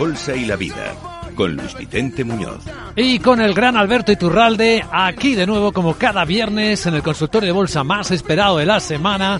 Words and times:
Bolsa 0.00 0.34
y 0.34 0.46
la 0.46 0.56
Vida, 0.56 0.96
con 1.34 1.54
Luis 1.54 1.76
Vicente 1.76 2.24
Muñoz. 2.24 2.64
Y 2.96 3.18
con 3.18 3.38
el 3.38 3.52
gran 3.52 3.76
Alberto 3.76 4.10
Iturralde, 4.10 4.82
aquí 4.90 5.34
de 5.34 5.46
nuevo 5.46 5.72
como 5.72 5.92
cada 5.92 6.24
viernes 6.24 6.86
en 6.86 6.94
el 6.94 7.02
consultorio 7.02 7.48
de 7.48 7.52
bolsa 7.52 7.84
más 7.84 8.10
esperado 8.10 8.56
de 8.56 8.64
la 8.64 8.80
semana. 8.80 9.38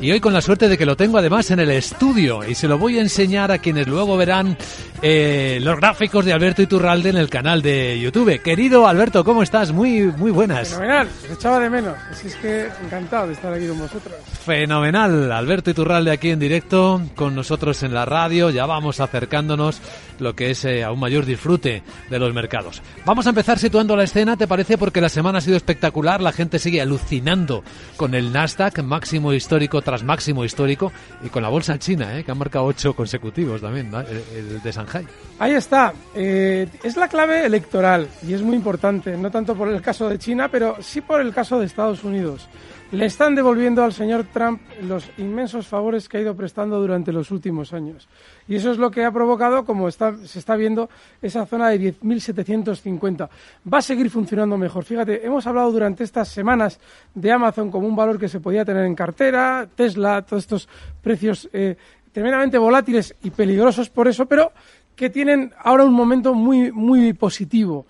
Y 0.00 0.10
hoy 0.12 0.20
con 0.20 0.32
la 0.32 0.40
suerte 0.40 0.66
de 0.66 0.78
que 0.78 0.86
lo 0.86 0.96
tengo 0.96 1.18
además 1.18 1.50
en 1.50 1.60
el 1.60 1.70
estudio 1.70 2.42
y 2.48 2.54
se 2.54 2.66
lo 2.66 2.78
voy 2.78 2.96
a 2.96 3.02
enseñar 3.02 3.52
a 3.52 3.58
quienes 3.58 3.86
luego 3.86 4.16
verán 4.16 4.56
eh, 5.02 5.58
los 5.60 5.76
gráficos 5.76 6.24
de 6.24 6.32
Alberto 6.32 6.62
Iturralde 6.62 7.10
en 7.10 7.18
el 7.18 7.28
canal 7.28 7.60
de 7.60 8.00
YouTube. 8.00 8.40
Querido 8.40 8.86
Alberto, 8.86 9.24
¿cómo 9.24 9.42
estás? 9.42 9.72
Muy, 9.72 10.04
muy 10.04 10.30
buenas. 10.30 10.70
Fenomenal, 10.70 11.08
se 11.26 11.34
echaba 11.34 11.58
de 11.60 11.68
menos. 11.68 11.98
Así 12.10 12.28
es 12.28 12.36
que 12.36 12.68
encantado 12.82 13.26
de 13.26 13.34
estar 13.34 13.52
aquí 13.52 13.66
con 13.66 13.78
vosotros. 13.78 14.14
Fenomenal, 14.42 15.32
Alberto 15.32 15.70
Iturralde 15.70 16.12
aquí 16.12 16.30
en 16.30 16.38
directo 16.38 17.02
con 17.14 17.34
nosotros 17.34 17.82
en 17.82 17.92
la 17.92 18.06
radio. 18.06 18.48
Ya 18.48 18.64
vamos 18.64 19.00
acercándonos 19.00 19.82
lo 20.18 20.34
que 20.34 20.50
es 20.50 20.64
eh, 20.64 20.82
a 20.82 20.92
un 20.92 21.00
mayor 21.00 21.26
disfrute 21.26 21.82
de 22.08 22.18
los 22.18 22.32
mercados. 22.32 22.82
Vamos 23.04 23.26
a 23.26 23.30
empezar 23.30 23.58
situando 23.58 23.96
la 23.96 24.04
escena, 24.04 24.36
¿te 24.36 24.46
parece? 24.46 24.78
Porque 24.78 25.00
la 25.00 25.08
semana 25.08 25.38
ha 25.38 25.42
sido 25.42 25.56
espectacular, 25.56 26.22
la 26.22 26.32
gente 26.32 26.58
sigue 26.58 26.80
alucinando 26.80 27.62
con 27.96 28.14
el 28.14 28.32
Nasdaq, 28.32 28.82
máximo 28.82 29.32
histórico 29.32 29.82
tras 29.90 30.04
máximo 30.04 30.44
histórico, 30.44 30.92
y 31.20 31.30
con 31.30 31.42
la 31.42 31.48
bolsa 31.48 31.76
china, 31.76 32.16
¿eh? 32.16 32.22
que 32.22 32.30
ha 32.30 32.34
marcado 32.36 32.66
ocho 32.66 32.94
consecutivos 32.94 33.60
también, 33.60 33.90
el 34.32 34.62
de 34.62 34.70
Shanghai. 34.70 35.04
Ahí 35.40 35.54
está, 35.54 35.92
eh, 36.14 36.68
es 36.84 36.96
la 36.96 37.08
clave 37.08 37.44
electoral 37.44 38.06
y 38.24 38.32
es 38.34 38.40
muy 38.40 38.54
importante, 38.54 39.16
no 39.16 39.32
tanto 39.32 39.56
por 39.56 39.66
el 39.66 39.82
caso 39.82 40.08
de 40.08 40.16
China, 40.16 40.48
pero 40.48 40.76
sí 40.80 41.00
por 41.00 41.20
el 41.20 41.34
caso 41.34 41.58
de 41.58 41.66
Estados 41.66 42.04
Unidos. 42.04 42.48
Le 42.92 43.06
están 43.06 43.36
devolviendo 43.36 43.84
al 43.84 43.92
señor 43.92 44.24
Trump 44.32 44.60
los 44.82 45.08
inmensos 45.16 45.68
favores 45.68 46.08
que 46.08 46.16
ha 46.16 46.20
ido 46.22 46.34
prestando 46.34 46.80
durante 46.80 47.12
los 47.12 47.30
últimos 47.30 47.72
años. 47.72 48.08
Y 48.48 48.56
eso 48.56 48.72
es 48.72 48.78
lo 48.78 48.90
que 48.90 49.04
ha 49.04 49.12
provocado, 49.12 49.64
como 49.64 49.86
está, 49.86 50.16
se 50.24 50.40
está 50.40 50.56
viendo, 50.56 50.90
esa 51.22 51.46
zona 51.46 51.68
de 51.68 51.94
10.750. 51.94 53.28
Va 53.72 53.78
a 53.78 53.82
seguir 53.82 54.10
funcionando 54.10 54.58
mejor. 54.58 54.82
Fíjate, 54.82 55.24
hemos 55.24 55.46
hablado 55.46 55.70
durante 55.70 56.02
estas 56.02 56.30
semanas 56.30 56.80
de 57.14 57.30
Amazon 57.30 57.70
como 57.70 57.86
un 57.86 57.94
valor 57.94 58.18
que 58.18 58.28
se 58.28 58.40
podía 58.40 58.64
tener 58.64 58.84
en 58.84 58.96
cartera, 58.96 59.68
Tesla, 59.72 60.22
todos 60.22 60.42
estos 60.42 60.68
precios 61.00 61.48
eh, 61.52 61.76
tremendamente 62.10 62.58
volátiles 62.58 63.14
y 63.22 63.30
peligrosos 63.30 63.88
por 63.88 64.08
eso, 64.08 64.26
pero 64.26 64.50
que 64.96 65.10
tienen 65.10 65.54
ahora 65.62 65.84
un 65.84 65.94
momento 65.94 66.34
muy, 66.34 66.72
muy 66.72 67.12
positivo. 67.12 67.86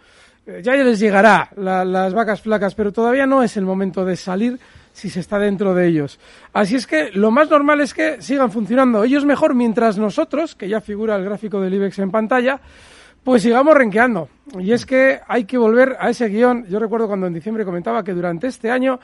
Eh, 0.47 0.61
ya 0.63 0.75
les 0.75 1.01
llegará 1.01 1.49
la, 1.57 1.87
las 1.87 2.13
vacas 2.13 2.43
flacas, 2.43 2.75
pero 2.75 2.93
todavía 2.93 3.25
no 3.25 3.43
es 3.43 3.57
el 3.57 3.65
momento 3.65 4.05
de 4.05 4.17
salir 4.17 4.61
si 4.93 5.11
se 5.11 5.21
está 5.21 5.39
dentro 5.39 5.75
de 5.75 5.87
ellos. 5.87 6.19
Así 6.53 6.77
es 6.77 6.87
que 6.87 7.11
lo 7.13 7.31
más 7.31 7.51
normal 7.51 7.81
es 7.81 7.95
que 7.95 8.21
sigan 8.21 8.51
funcionando 8.51 9.05
ellos 9.05 9.25
mejor 9.25 9.55
mientras 9.55 9.99
nosotros, 9.99 10.55
que 10.55 10.69
ya 10.69 10.81
figura 10.81 11.17
el 11.17 11.25
gráfico 11.25 11.61
del 11.61 11.75
IBEX 11.75 11.99
en 12.01 12.11
pantalla, 12.11 12.61
pues 13.25 13.43
sigamos 13.43 13.75
renqueando. 13.75 14.29
Y 14.59 14.73
es 14.73 14.87
que 14.87 15.21
hay 15.27 15.45
que 15.45 15.59
volver 15.59 15.97
a 16.01 16.11
ese 16.11 16.29
guion. 16.29 16.67
Yo 16.69 16.79
recuerdo 16.79 17.07
cuando 17.07 17.27
en 17.27 17.35
diciembre 17.35 17.65
comentaba 17.65 18.03
que 18.03 18.15
durante 18.15 18.47
este 18.47 18.71
año 18.71 18.99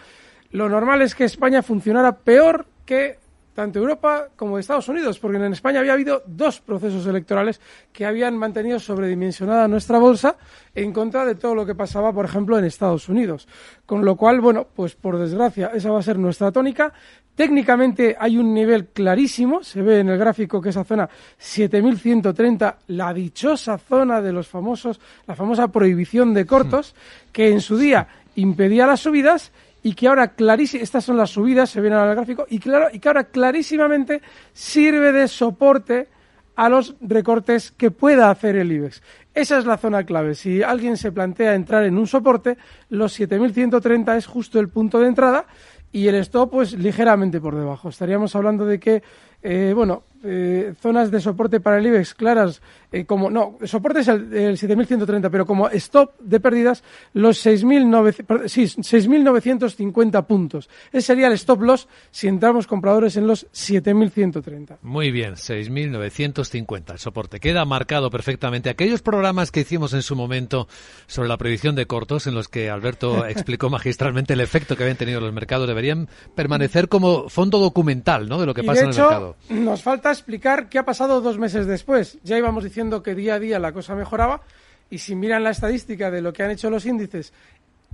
lo 0.52 0.68
normal 0.68 1.02
es 1.02 1.14
que 1.14 1.24
España 1.24 1.62
funcionara 1.62 2.16
peor 2.16 2.66
que 2.84 3.18
tanto 3.56 3.78
Europa 3.78 4.28
como 4.36 4.58
Estados 4.58 4.86
Unidos, 4.90 5.18
porque 5.18 5.38
en 5.38 5.52
España 5.54 5.80
había 5.80 5.94
habido 5.94 6.22
dos 6.26 6.60
procesos 6.60 7.06
electorales 7.06 7.58
que 7.90 8.04
habían 8.04 8.36
mantenido 8.36 8.78
sobredimensionada 8.78 9.66
nuestra 9.66 9.98
bolsa 9.98 10.36
en 10.74 10.92
contra 10.92 11.24
de 11.24 11.36
todo 11.36 11.54
lo 11.54 11.64
que 11.64 11.74
pasaba, 11.74 12.12
por 12.12 12.26
ejemplo, 12.26 12.58
en 12.58 12.66
Estados 12.66 13.08
Unidos. 13.08 13.48
Con 13.86 14.04
lo 14.04 14.14
cual, 14.14 14.42
bueno, 14.42 14.66
pues 14.76 14.94
por 14.94 15.18
desgracia, 15.18 15.70
esa 15.74 15.90
va 15.90 16.00
a 16.00 16.02
ser 16.02 16.18
nuestra 16.18 16.52
tónica. 16.52 16.92
Técnicamente 17.34 18.14
hay 18.18 18.36
un 18.36 18.52
nivel 18.52 18.88
clarísimo, 18.88 19.64
se 19.64 19.80
ve 19.80 20.00
en 20.00 20.10
el 20.10 20.18
gráfico 20.18 20.60
que 20.60 20.68
esa 20.68 20.84
zona 20.84 21.08
7130, 21.38 22.78
la 22.88 23.14
dichosa 23.14 23.78
zona 23.78 24.20
de 24.20 24.34
los 24.34 24.48
famosos, 24.48 25.00
la 25.26 25.34
famosa 25.34 25.68
prohibición 25.68 26.34
de 26.34 26.44
cortos, 26.44 26.94
que 27.32 27.50
en 27.50 27.62
su 27.62 27.78
día 27.78 28.06
impedía 28.34 28.86
las 28.86 29.00
subidas 29.00 29.50
y 29.82 29.94
que 29.94 30.08
ahora 30.08 30.34
clarísimamente, 30.34 30.84
estas 30.84 31.04
son 31.04 31.16
las 31.16 31.30
subidas, 31.30 31.70
se 31.70 31.80
ven 31.80 31.92
en 31.92 32.00
el 32.00 32.14
gráfico, 32.14 32.46
y, 32.48 32.58
claro, 32.58 32.88
y 32.92 32.98
que 32.98 33.08
ahora 33.08 33.24
clarísimamente 33.24 34.20
sirve 34.52 35.12
de 35.12 35.28
soporte 35.28 36.08
a 36.56 36.68
los 36.68 36.96
recortes 37.00 37.70
que 37.70 37.90
pueda 37.90 38.30
hacer 38.30 38.56
el 38.56 38.72
IBEX. 38.72 39.02
Esa 39.34 39.58
es 39.58 39.66
la 39.66 39.76
zona 39.76 40.04
clave. 40.04 40.34
Si 40.34 40.62
alguien 40.62 40.96
se 40.96 41.12
plantea 41.12 41.54
entrar 41.54 41.84
en 41.84 41.98
un 41.98 42.06
soporte, 42.06 42.56
los 42.88 43.18
7.130 43.20 44.16
es 44.16 44.26
justo 44.26 44.58
el 44.58 44.70
punto 44.70 44.98
de 44.98 45.08
entrada 45.08 45.46
y 45.92 46.08
el 46.08 46.14
stop 46.16 46.50
pues 46.50 46.72
ligeramente 46.72 47.40
por 47.40 47.54
debajo. 47.54 47.90
Estaríamos 47.90 48.34
hablando 48.34 48.64
de 48.64 48.80
que, 48.80 49.02
eh, 49.48 49.72
bueno, 49.74 50.02
eh, 50.24 50.74
zonas 50.80 51.12
de 51.12 51.20
soporte 51.20 51.60
para 51.60 51.78
el 51.78 51.86
IBEX 51.86 52.14
claras, 52.14 52.60
eh, 52.90 53.04
como, 53.04 53.30
no, 53.30 53.58
soporte 53.64 54.00
es 54.00 54.08
el, 54.08 54.32
el 54.34 54.58
7.130, 54.58 55.30
pero 55.30 55.46
como 55.46 55.68
stop 55.70 56.18
de 56.18 56.40
pérdidas, 56.40 56.82
los 57.12 57.46
6.950 57.46 58.48
sí, 58.48 58.62
6.950 58.64 60.26
puntos. 60.26 60.68
Ese 60.92 61.06
sería 61.06 61.28
el 61.28 61.34
stop 61.34 61.62
loss 61.62 61.88
si 62.10 62.26
entramos 62.26 62.66
compradores 62.66 63.16
en 63.16 63.28
los 63.28 63.46
7.130. 63.52 64.78
Muy 64.82 65.12
bien, 65.12 65.34
6.950 65.34 66.92
el 66.92 66.98
soporte. 66.98 67.38
Queda 67.38 67.64
marcado 67.64 68.10
perfectamente. 68.10 68.68
Aquellos 68.68 69.02
programas 69.02 69.52
que 69.52 69.60
hicimos 69.60 69.92
en 69.94 70.02
su 70.02 70.16
momento 70.16 70.66
sobre 71.06 71.28
la 71.28 71.36
predicción 71.36 71.76
de 71.76 71.86
cortos, 71.86 72.26
en 72.26 72.34
los 72.34 72.48
que 72.48 72.68
Alberto 72.68 73.26
explicó 73.28 73.70
magistralmente 73.70 74.32
el 74.32 74.40
efecto 74.40 74.76
que 74.76 74.82
habían 74.82 74.96
tenido 74.96 75.20
los 75.20 75.32
mercados, 75.32 75.68
deberían 75.68 76.08
permanecer 76.34 76.88
como 76.88 77.28
fondo 77.28 77.58
documental 77.58 78.28
¿no? 78.28 78.40
de 78.40 78.46
lo 78.46 78.54
que 78.54 78.62
Y 78.62 78.66
pasa 78.66 78.80
de 78.80 78.86
en 78.86 78.92
el 78.92 78.96
mercado. 78.96 79.35
Nos 79.48 79.82
falta 79.82 80.10
explicar 80.10 80.68
qué 80.68 80.78
ha 80.78 80.84
pasado 80.84 81.20
dos 81.20 81.38
meses 81.38 81.66
después. 81.66 82.18
Ya 82.22 82.36
íbamos 82.36 82.64
diciendo 82.64 83.02
que 83.02 83.14
día 83.14 83.34
a 83.34 83.38
día 83.38 83.58
la 83.58 83.72
cosa 83.72 83.94
mejoraba 83.94 84.42
y 84.90 84.98
si 84.98 85.14
miran 85.14 85.44
la 85.44 85.50
estadística 85.50 86.10
de 86.10 86.22
lo 86.22 86.32
que 86.32 86.42
han 86.42 86.50
hecho 86.50 86.70
los 86.70 86.86
índices, 86.86 87.32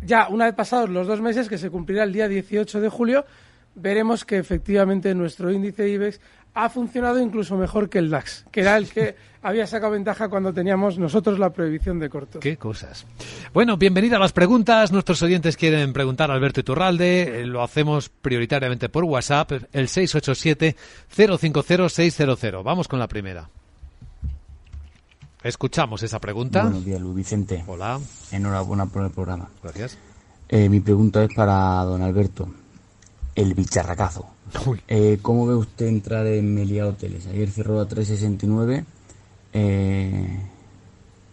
ya 0.04 0.28
una 0.28 0.46
vez 0.46 0.54
pasados 0.54 0.90
los 0.90 1.06
dos 1.06 1.20
meses, 1.20 1.48
que 1.48 1.58
se 1.58 1.70
cumplirá 1.70 2.04
el 2.04 2.12
día 2.12 2.28
18 2.28 2.80
de 2.80 2.88
julio, 2.88 3.24
veremos 3.74 4.24
que 4.24 4.38
efectivamente 4.38 5.12
nuestro 5.14 5.50
índice 5.50 5.88
IBEX 5.88 6.20
ha 6.54 6.68
funcionado 6.68 7.18
incluso 7.18 7.56
mejor 7.56 7.88
que 7.88 7.98
el 7.98 8.10
DAX, 8.10 8.44
que 8.50 8.60
era 8.60 8.76
el 8.76 8.86
que 8.88 9.16
había 9.42 9.66
sacado 9.66 9.92
ventaja 9.92 10.28
cuando 10.28 10.52
teníamos 10.52 10.98
nosotros 10.98 11.38
la 11.38 11.48
prohibición 11.50 11.98
de 11.98 12.10
cortos. 12.10 12.40
Qué 12.42 12.58
cosas. 12.58 13.06
Bueno, 13.54 13.78
bienvenida 13.78 14.16
a 14.16 14.20
las 14.20 14.32
preguntas. 14.32 14.92
Nuestros 14.92 15.22
oyentes 15.22 15.56
quieren 15.56 15.92
preguntar 15.94 16.30
a 16.30 16.34
Alberto 16.34 16.60
Iturralde. 16.60 17.40
Eh, 17.40 17.46
Lo 17.46 17.62
hacemos 17.62 18.10
prioritariamente 18.10 18.90
por 18.90 19.04
WhatsApp, 19.04 19.52
el 19.72 19.88
687-050-600. 19.88 22.62
Vamos 22.62 22.86
con 22.88 22.98
la 22.98 23.08
primera. 23.08 23.48
Escuchamos 25.42 26.02
esa 26.02 26.18
pregunta. 26.20 26.64
Buenos 26.64 26.84
días, 26.84 27.00
Luis 27.00 27.16
Vicente. 27.16 27.64
Hola, 27.66 27.98
Enhorabuena 28.30 28.84
por 28.86 29.04
el 29.04 29.10
programa. 29.10 29.48
gracias. 29.62 29.96
Eh, 30.48 30.68
mi 30.68 30.80
pregunta 30.80 31.24
es 31.24 31.30
para 31.34 31.82
don 31.84 32.02
Alberto. 32.02 32.46
El 33.34 33.54
bicharracazo. 33.54 34.26
Eh, 34.88 35.18
¿Cómo 35.22 35.46
ve 35.46 35.54
usted 35.54 35.86
entrar 35.86 36.26
en 36.26 36.54
Meliá 36.54 36.86
Hoteles? 36.86 37.26
Ayer 37.26 37.50
cerró 37.50 37.80
a 37.80 37.88
369. 37.88 38.84
Eh, 39.54 40.38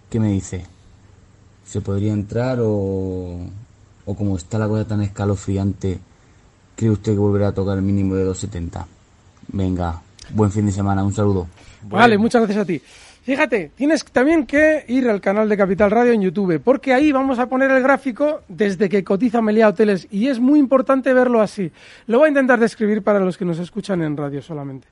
¿Qué 0.09 0.19
me 0.19 0.29
dice? 0.31 0.65
¿Se 1.65 1.81
podría 1.81 2.13
entrar 2.13 2.59
o, 2.61 3.39
o 4.05 4.15
como 4.15 4.37
está 4.37 4.57
la 4.57 4.67
cosa 4.67 4.87
tan 4.87 5.01
escalofriante, 5.01 5.99
cree 6.75 6.91
usted 6.91 7.13
que 7.13 7.19
volverá 7.19 7.49
a 7.49 7.53
tocar 7.53 7.77
el 7.77 7.83
mínimo 7.83 8.15
de 8.15 8.23
270? 8.23 8.87
Venga, 9.49 10.01
buen 10.31 10.51
fin 10.51 10.65
de 10.65 10.71
semana, 10.71 11.03
un 11.03 11.13
saludo. 11.13 11.47
Vale, 11.83 12.17
muchas 12.17 12.41
gracias 12.41 12.63
a 12.63 12.65
ti. 12.65 12.81
Fíjate, 13.29 13.69
tienes 13.75 14.03
también 14.05 14.47
que 14.47 14.85
ir 14.87 15.07
al 15.07 15.21
canal 15.21 15.47
de 15.47 15.55
Capital 15.55 15.91
Radio 15.91 16.13
en 16.13 16.21
YouTube, 16.23 16.59
porque 16.63 16.95
ahí 16.95 17.11
vamos 17.11 17.37
a 17.37 17.45
poner 17.45 17.69
el 17.69 17.83
gráfico 17.83 18.41
desde 18.47 18.89
que 18.89 19.03
cotiza 19.03 19.39
Meliá 19.39 19.67
Hoteles 19.67 20.07
y 20.09 20.29
es 20.29 20.39
muy 20.39 20.57
importante 20.57 21.13
verlo 21.13 21.39
así. 21.39 21.71
Lo 22.07 22.17
voy 22.17 22.25
a 22.25 22.29
intentar 22.29 22.59
describir 22.59 23.03
para 23.03 23.19
los 23.19 23.37
que 23.37 23.45
nos 23.45 23.59
escuchan 23.59 24.01
en 24.01 24.17
radio 24.17 24.41
solamente. 24.41 24.87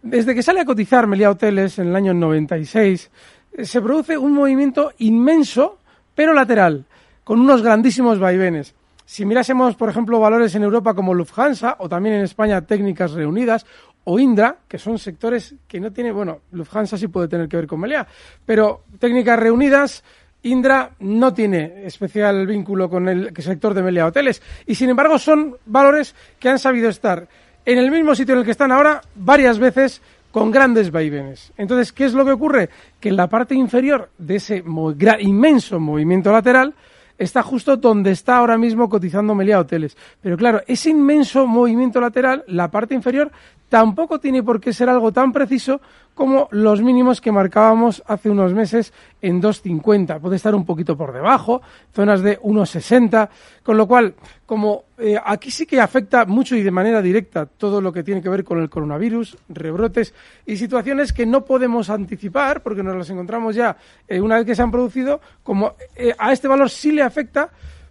Desde 0.00 0.36
que 0.36 0.42
sale 0.44 0.60
a 0.60 0.64
cotizar 0.64 1.08
Meliá 1.08 1.32
Hoteles 1.32 1.80
en 1.80 1.88
el 1.88 1.96
año 1.96 2.14
96, 2.14 3.10
eh, 3.54 3.64
se 3.64 3.80
produce 3.80 4.16
un 4.16 4.34
movimiento 4.34 4.92
inmenso, 4.98 5.80
pero 6.14 6.32
lateral, 6.32 6.84
con 7.24 7.40
unos 7.40 7.60
grandísimos 7.60 8.20
vaivenes. 8.20 8.72
Si 9.04 9.26
mirásemos, 9.26 9.74
por 9.74 9.88
ejemplo, 9.88 10.20
valores 10.20 10.54
en 10.54 10.62
Europa 10.62 10.94
como 10.94 11.12
Lufthansa 11.12 11.74
o 11.80 11.88
también 11.88 12.14
en 12.14 12.22
España 12.22 12.62
técnicas 12.62 13.10
reunidas 13.10 13.66
o 14.04 14.18
Indra, 14.18 14.58
que 14.68 14.78
son 14.78 14.98
sectores 14.98 15.54
que 15.66 15.80
no 15.80 15.92
tiene, 15.92 16.12
bueno, 16.12 16.40
Lufthansa 16.52 16.96
sí 16.96 17.08
puede 17.08 17.28
tener 17.28 17.48
que 17.48 17.56
ver 17.56 17.66
con 17.66 17.80
Meliá, 17.80 18.06
pero 18.44 18.84
técnicas 18.98 19.38
reunidas, 19.38 20.04
Indra 20.42 20.90
no 21.00 21.32
tiene 21.32 21.86
especial 21.86 22.46
vínculo 22.46 22.90
con 22.90 23.08
el 23.08 23.34
sector 23.38 23.72
de 23.72 23.82
Meliá 23.82 24.06
Hoteles 24.06 24.42
y 24.66 24.74
sin 24.74 24.90
embargo 24.90 25.18
son 25.18 25.56
valores 25.64 26.14
que 26.38 26.50
han 26.50 26.58
sabido 26.58 26.90
estar 26.90 27.26
en 27.64 27.78
el 27.78 27.90
mismo 27.90 28.14
sitio 28.14 28.34
en 28.34 28.40
el 28.40 28.44
que 28.44 28.50
están 28.50 28.70
ahora 28.70 29.00
varias 29.14 29.58
veces 29.58 30.02
con 30.30 30.50
grandes 30.50 30.90
vaivenes. 30.90 31.52
Entonces, 31.56 31.92
¿qué 31.92 32.04
es 32.04 32.12
lo 32.12 32.24
que 32.24 32.32
ocurre? 32.32 32.68
Que 33.00 33.08
en 33.08 33.16
la 33.16 33.28
parte 33.28 33.54
inferior 33.54 34.10
de 34.18 34.36
ese 34.36 34.64
inmenso 35.20 35.78
movimiento 35.80 36.32
lateral 36.32 36.74
está 37.16 37.42
justo 37.42 37.76
donde 37.76 38.10
está 38.10 38.38
ahora 38.38 38.58
mismo 38.58 38.88
cotizando 38.88 39.34
Meliá 39.34 39.60
Hoteles. 39.60 39.96
Pero 40.20 40.36
claro, 40.36 40.60
ese 40.66 40.90
inmenso 40.90 41.46
movimiento 41.46 42.00
lateral, 42.00 42.44
la 42.48 42.70
parte 42.70 42.94
inferior, 42.94 43.30
tampoco 43.74 44.20
tiene 44.20 44.40
por 44.44 44.60
qué 44.60 44.72
ser 44.72 44.88
algo 44.88 45.10
tan 45.10 45.32
preciso 45.32 45.80
como 46.14 46.46
los 46.52 46.80
mínimos 46.80 47.20
que 47.20 47.32
marcábamos 47.32 48.04
hace 48.06 48.30
unos 48.30 48.54
meses 48.54 48.92
en 49.20 49.42
2,50. 49.42 50.20
Puede 50.20 50.36
estar 50.36 50.54
un 50.54 50.64
poquito 50.64 50.96
por 50.96 51.12
debajo, 51.12 51.60
zonas 51.92 52.22
de 52.22 52.40
1,60, 52.40 53.28
con 53.64 53.76
lo 53.76 53.88
cual, 53.88 54.14
como 54.46 54.84
eh, 54.96 55.16
aquí 55.24 55.50
sí 55.50 55.66
que 55.66 55.80
afecta 55.80 56.24
mucho 56.24 56.54
y 56.54 56.62
de 56.62 56.70
manera 56.70 57.02
directa 57.02 57.46
todo 57.46 57.80
lo 57.80 57.92
que 57.92 58.04
tiene 58.04 58.22
que 58.22 58.28
ver 58.28 58.44
con 58.44 58.60
el 58.60 58.70
coronavirus, 58.70 59.38
rebrotes 59.48 60.14
y 60.46 60.56
situaciones 60.56 61.12
que 61.12 61.26
no 61.26 61.44
podemos 61.44 61.90
anticipar 61.90 62.62
porque 62.62 62.84
nos 62.84 62.96
las 62.96 63.10
encontramos 63.10 63.56
ya 63.56 63.76
eh, 64.06 64.20
una 64.20 64.36
vez 64.36 64.46
que 64.46 64.54
se 64.54 64.62
han 64.62 64.70
producido, 64.70 65.20
como 65.42 65.74
eh, 65.96 66.14
a 66.16 66.32
este 66.32 66.46
valor 66.46 66.70
sí 66.70 66.92
le 66.92 67.02
afecta, 67.02 67.50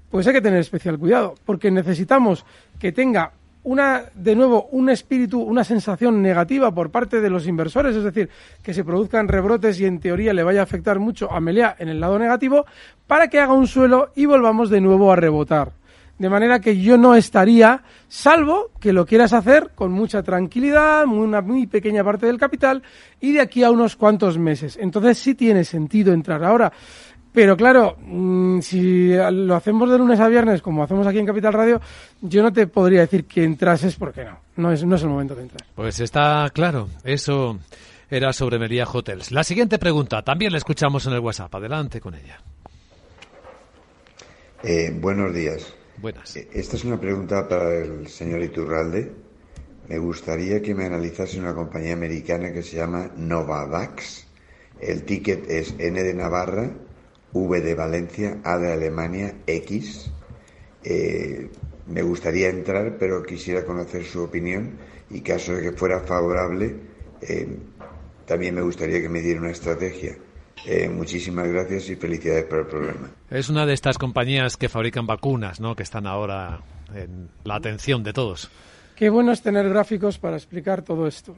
pues 0.09 0.25
hay 0.27 0.33
que 0.33 0.41
tener 0.41 0.61
especial 0.61 0.97
cuidado, 0.97 1.35
porque 1.43 1.69
necesitamos 1.69 2.45
que 2.79 2.93
tenga 2.93 3.33
una, 3.63 4.05
de 4.13 4.35
nuevo, 4.35 4.67
un 4.71 4.89
espíritu, 4.89 5.41
una 5.41 5.63
sensación 5.63 6.21
negativa 6.21 6.73
por 6.73 6.91
parte 6.91 7.21
de 7.21 7.29
los 7.29 7.47
inversores, 7.47 7.95
es 7.95 8.03
decir, 8.03 8.29
que 8.61 8.73
se 8.73 8.83
produzcan 8.83 9.27
rebrotes 9.27 9.79
y 9.79 9.85
en 9.85 9.99
teoría 9.99 10.33
le 10.33 10.43
vaya 10.43 10.61
a 10.61 10.63
afectar 10.63 10.99
mucho 10.99 11.31
a 11.31 11.39
Meliá 11.39 11.75
en 11.79 11.89
el 11.89 11.99
lado 11.99 12.19
negativo, 12.19 12.65
para 13.07 13.27
que 13.27 13.39
haga 13.39 13.53
un 13.53 13.67
suelo 13.67 14.11
y 14.15 14.25
volvamos 14.25 14.69
de 14.69 14.81
nuevo 14.81 15.11
a 15.11 15.15
rebotar. 15.15 15.71
De 16.17 16.29
manera 16.29 16.59
que 16.59 16.79
yo 16.79 16.97
no 16.97 17.15
estaría, 17.15 17.81
salvo 18.07 18.69
que 18.79 18.93
lo 18.93 19.05
quieras 19.05 19.33
hacer 19.33 19.71
con 19.73 19.91
mucha 19.91 20.21
tranquilidad, 20.21 21.05
una 21.05 21.41
muy 21.41 21.65
pequeña 21.65 22.03
parte 22.03 22.27
del 22.27 22.37
capital 22.37 22.83
y 23.19 23.31
de 23.31 23.41
aquí 23.41 23.63
a 23.63 23.71
unos 23.71 23.95
cuantos 23.95 24.37
meses. 24.37 24.77
Entonces 24.79 25.17
sí 25.17 25.33
tiene 25.33 25.63
sentido 25.63 26.13
entrar. 26.13 26.43
Ahora, 26.43 26.71
pero 27.33 27.57
claro, 27.57 27.97
mm, 27.99 28.59
si 28.61 29.09
lo 29.09 29.55
hacemos 29.55 29.89
de 29.89 29.97
lunes 29.97 30.19
a 30.19 30.27
viernes, 30.27 30.61
como 30.61 30.83
hacemos 30.83 31.07
aquí 31.07 31.17
en 31.17 31.25
Capital 31.25 31.53
Radio, 31.53 31.81
yo 32.21 32.43
no 32.43 32.53
te 32.53 32.67
podría 32.67 33.01
decir 33.01 33.25
que 33.25 33.43
entrases 33.43 33.95
porque 33.95 34.23
no. 34.23 34.39
No 34.55 34.71
es, 34.71 34.85
no 34.85 34.95
es 34.95 35.01
el 35.01 35.09
momento 35.09 35.33
de 35.33 35.41
entrar. 35.41 35.67
Pues 35.73 35.99
está 35.99 36.47
claro. 36.53 36.89
Eso 37.03 37.57
era 38.07 38.31
sobre 38.33 38.59
Mería 38.59 38.85
Hotels. 38.85 39.31
La 39.31 39.43
siguiente 39.43 39.79
pregunta 39.79 40.21
también 40.21 40.51
la 40.51 40.59
escuchamos 40.59 41.07
en 41.07 41.13
el 41.13 41.19
WhatsApp. 41.19 41.55
Adelante 41.55 41.99
con 41.99 42.13
ella. 42.13 42.39
Eh, 44.61 44.91
buenos 44.93 45.33
días. 45.33 45.73
Buenas. 45.97 46.35
Eh, 46.35 46.47
esta 46.53 46.75
es 46.75 46.83
una 46.83 46.99
pregunta 46.99 47.47
para 47.49 47.73
el 47.79 48.07
señor 48.09 48.43
Iturralde. 48.43 49.11
Me 49.89 49.97
gustaría 49.97 50.61
que 50.61 50.75
me 50.75 50.85
analizase 50.85 51.39
una 51.39 51.55
compañía 51.55 51.93
americana 51.93 52.53
que 52.53 52.61
se 52.61 52.77
llama 52.77 53.09
Novavax. 53.17 54.27
El 54.79 55.03
ticket 55.03 55.49
es 55.49 55.73
N 55.79 56.03
de 56.03 56.13
Navarra 56.13 56.69
V 57.33 57.61
de 57.61 57.75
Valencia, 57.75 58.37
A 58.43 58.57
de 58.57 58.71
Alemania, 58.71 59.35
X. 59.47 60.11
Eh, 60.83 61.49
me 61.87 62.01
gustaría 62.01 62.49
entrar, 62.49 62.97
pero 62.97 63.23
quisiera 63.23 63.65
conocer 63.65 64.05
su 64.05 64.23
opinión 64.23 64.77
y 65.09 65.21
caso 65.21 65.53
de 65.53 65.63
que 65.63 65.71
fuera 65.73 65.99
favorable, 66.01 66.75
eh, 67.21 67.57
también 68.25 68.55
me 68.55 68.61
gustaría 68.61 69.01
que 69.01 69.09
me 69.09 69.21
diera 69.21 69.41
una 69.41 69.51
estrategia. 69.51 70.15
Eh, 70.65 70.87
muchísimas 70.87 71.47
gracias 71.47 71.89
y 71.89 71.95
felicidades 71.95 72.45
por 72.45 72.59
el 72.59 72.67
programa. 72.67 73.09
Es 73.29 73.49
una 73.49 73.65
de 73.65 73.73
estas 73.73 73.97
compañías 73.97 74.55
que 74.55 74.69
fabrican 74.69 75.05
vacunas, 75.05 75.59
¿no? 75.59 75.75
Que 75.75 75.83
están 75.83 76.07
ahora 76.07 76.61
en 76.95 77.29
la 77.43 77.55
atención 77.55 78.03
de 78.03 78.13
todos. 78.13 78.49
Qué 78.95 79.09
bueno 79.09 79.31
es 79.31 79.41
tener 79.41 79.67
gráficos 79.67 80.19
para 80.19 80.37
explicar 80.37 80.83
todo 80.83 81.07
esto. 81.07 81.35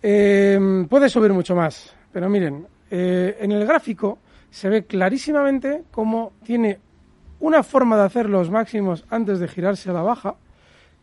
puede 0.00 1.08
subir 1.08 1.32
mucho 1.32 1.54
más, 1.54 1.92
pero 2.12 2.30
miren, 2.30 2.66
en 2.90 3.52
el 3.52 3.66
gráfico 3.66 4.20
se 4.50 4.68
ve 4.68 4.84
clarísimamente 4.84 5.84
cómo 5.90 6.32
tiene 6.44 6.80
una 7.40 7.62
forma 7.62 7.96
de 7.96 8.04
hacer 8.04 8.28
los 8.28 8.50
máximos 8.50 9.04
antes 9.10 9.38
de 9.38 9.48
girarse 9.48 9.90
a 9.90 9.92
la 9.92 10.02
baja, 10.02 10.34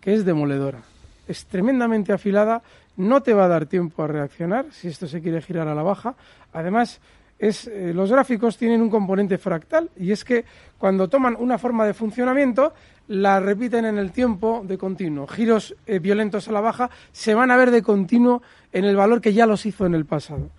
que 0.01 0.13
es 0.13 0.25
demoledora. 0.25 0.81
Es 1.27 1.45
tremendamente 1.45 2.13
afilada, 2.13 2.61
no 2.97 3.21
te 3.23 3.33
va 3.33 3.45
a 3.45 3.49
dar 3.49 3.65
tiempo 3.65 4.03
a 4.03 4.07
reaccionar 4.07 4.65
si 4.71 4.87
esto 4.87 5.07
se 5.07 5.21
quiere 5.21 5.41
girar 5.41 5.67
a 5.67 5.75
la 5.75 5.83
baja. 5.83 6.15
Además, 6.53 7.01
es, 7.39 7.67
eh, 7.67 7.93
los 7.93 8.11
gráficos 8.11 8.57
tienen 8.57 8.81
un 8.81 8.89
componente 8.89 9.37
fractal 9.37 9.89
y 9.97 10.11
es 10.11 10.23
que 10.23 10.45
cuando 10.77 11.09
toman 11.09 11.35
una 11.37 11.57
forma 11.57 11.85
de 11.85 11.93
funcionamiento 11.93 12.73
la 13.07 13.39
repiten 13.39 13.85
en 13.85 13.97
el 13.97 14.11
tiempo 14.11 14.63
de 14.65 14.77
continuo. 14.77 15.27
Giros 15.27 15.75
eh, 15.85 15.99
violentos 15.99 16.47
a 16.47 16.51
la 16.51 16.61
baja 16.61 16.89
se 17.11 17.35
van 17.35 17.51
a 17.51 17.57
ver 17.57 17.71
de 17.71 17.81
continuo 17.81 18.41
en 18.71 18.85
el 18.85 18.95
valor 18.95 19.21
que 19.21 19.33
ya 19.33 19.45
los 19.45 19.65
hizo 19.65 19.85
en 19.85 19.95
el 19.95 20.05
pasado. 20.05 20.49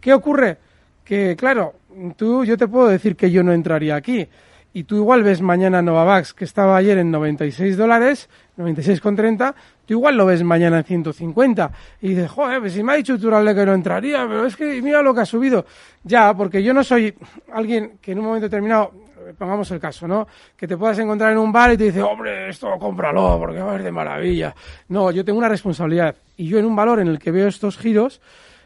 ¿Qué 0.00 0.12
ocurre? 0.12 0.58
Que, 1.04 1.36
claro, 1.36 1.74
tú, 2.16 2.44
yo 2.44 2.56
te 2.56 2.68
puedo 2.68 2.88
decir 2.88 3.16
que 3.16 3.30
yo 3.30 3.42
no 3.42 3.52
entraría 3.52 3.96
aquí. 3.96 4.28
Y 4.76 4.82
tú 4.82 4.96
igual 4.96 5.22
ves 5.22 5.40
mañana 5.40 5.80
Novavax, 5.82 6.34
que 6.34 6.44
estaba 6.44 6.76
ayer 6.76 6.98
en 6.98 7.12
96 7.12 7.76
dólares, 7.76 8.28
96,30, 8.58 9.54
tú 9.86 9.94
igual 9.94 10.16
lo 10.16 10.26
ves 10.26 10.42
mañana 10.42 10.78
en 10.78 10.84
150. 10.84 11.70
Y 12.00 12.08
dices, 12.08 12.28
joder, 12.28 12.58
pues 12.58 12.72
si 12.72 12.82
me 12.82 12.92
ha 12.92 12.96
dicho 12.96 13.16
Turalde 13.16 13.54
que 13.54 13.64
no 13.64 13.72
entraría, 13.72 14.26
pero 14.26 14.46
es 14.46 14.56
que 14.56 14.82
mira 14.82 15.00
lo 15.00 15.14
que 15.14 15.20
ha 15.20 15.26
subido. 15.26 15.64
Ya, 16.02 16.34
porque 16.36 16.60
yo 16.60 16.74
no 16.74 16.82
soy 16.82 17.14
alguien 17.52 17.98
que 18.02 18.10
en 18.10 18.18
un 18.18 18.24
momento 18.24 18.46
determinado, 18.46 18.90
pongamos 19.38 19.70
el 19.70 19.78
caso, 19.78 20.08
¿no? 20.08 20.26
Que 20.56 20.66
te 20.66 20.76
puedas 20.76 20.98
encontrar 20.98 21.30
en 21.30 21.38
un 21.38 21.52
bar 21.52 21.72
y 21.72 21.76
te 21.76 21.84
dice, 21.84 22.02
hombre, 22.02 22.48
esto 22.48 22.76
cómpralo 22.76 23.38
porque 23.38 23.60
va 23.60 23.70
a 23.70 23.74
ser 23.74 23.84
de 23.84 23.92
maravilla. 23.92 24.56
No, 24.88 25.12
yo 25.12 25.24
tengo 25.24 25.38
una 25.38 25.48
responsabilidad. 25.48 26.16
Y 26.36 26.48
yo 26.48 26.58
en 26.58 26.64
un 26.64 26.74
valor 26.74 26.98
en 26.98 27.06
el 27.06 27.20
que 27.20 27.30
veo 27.30 27.46
estos 27.46 27.78
giros, 27.78 28.20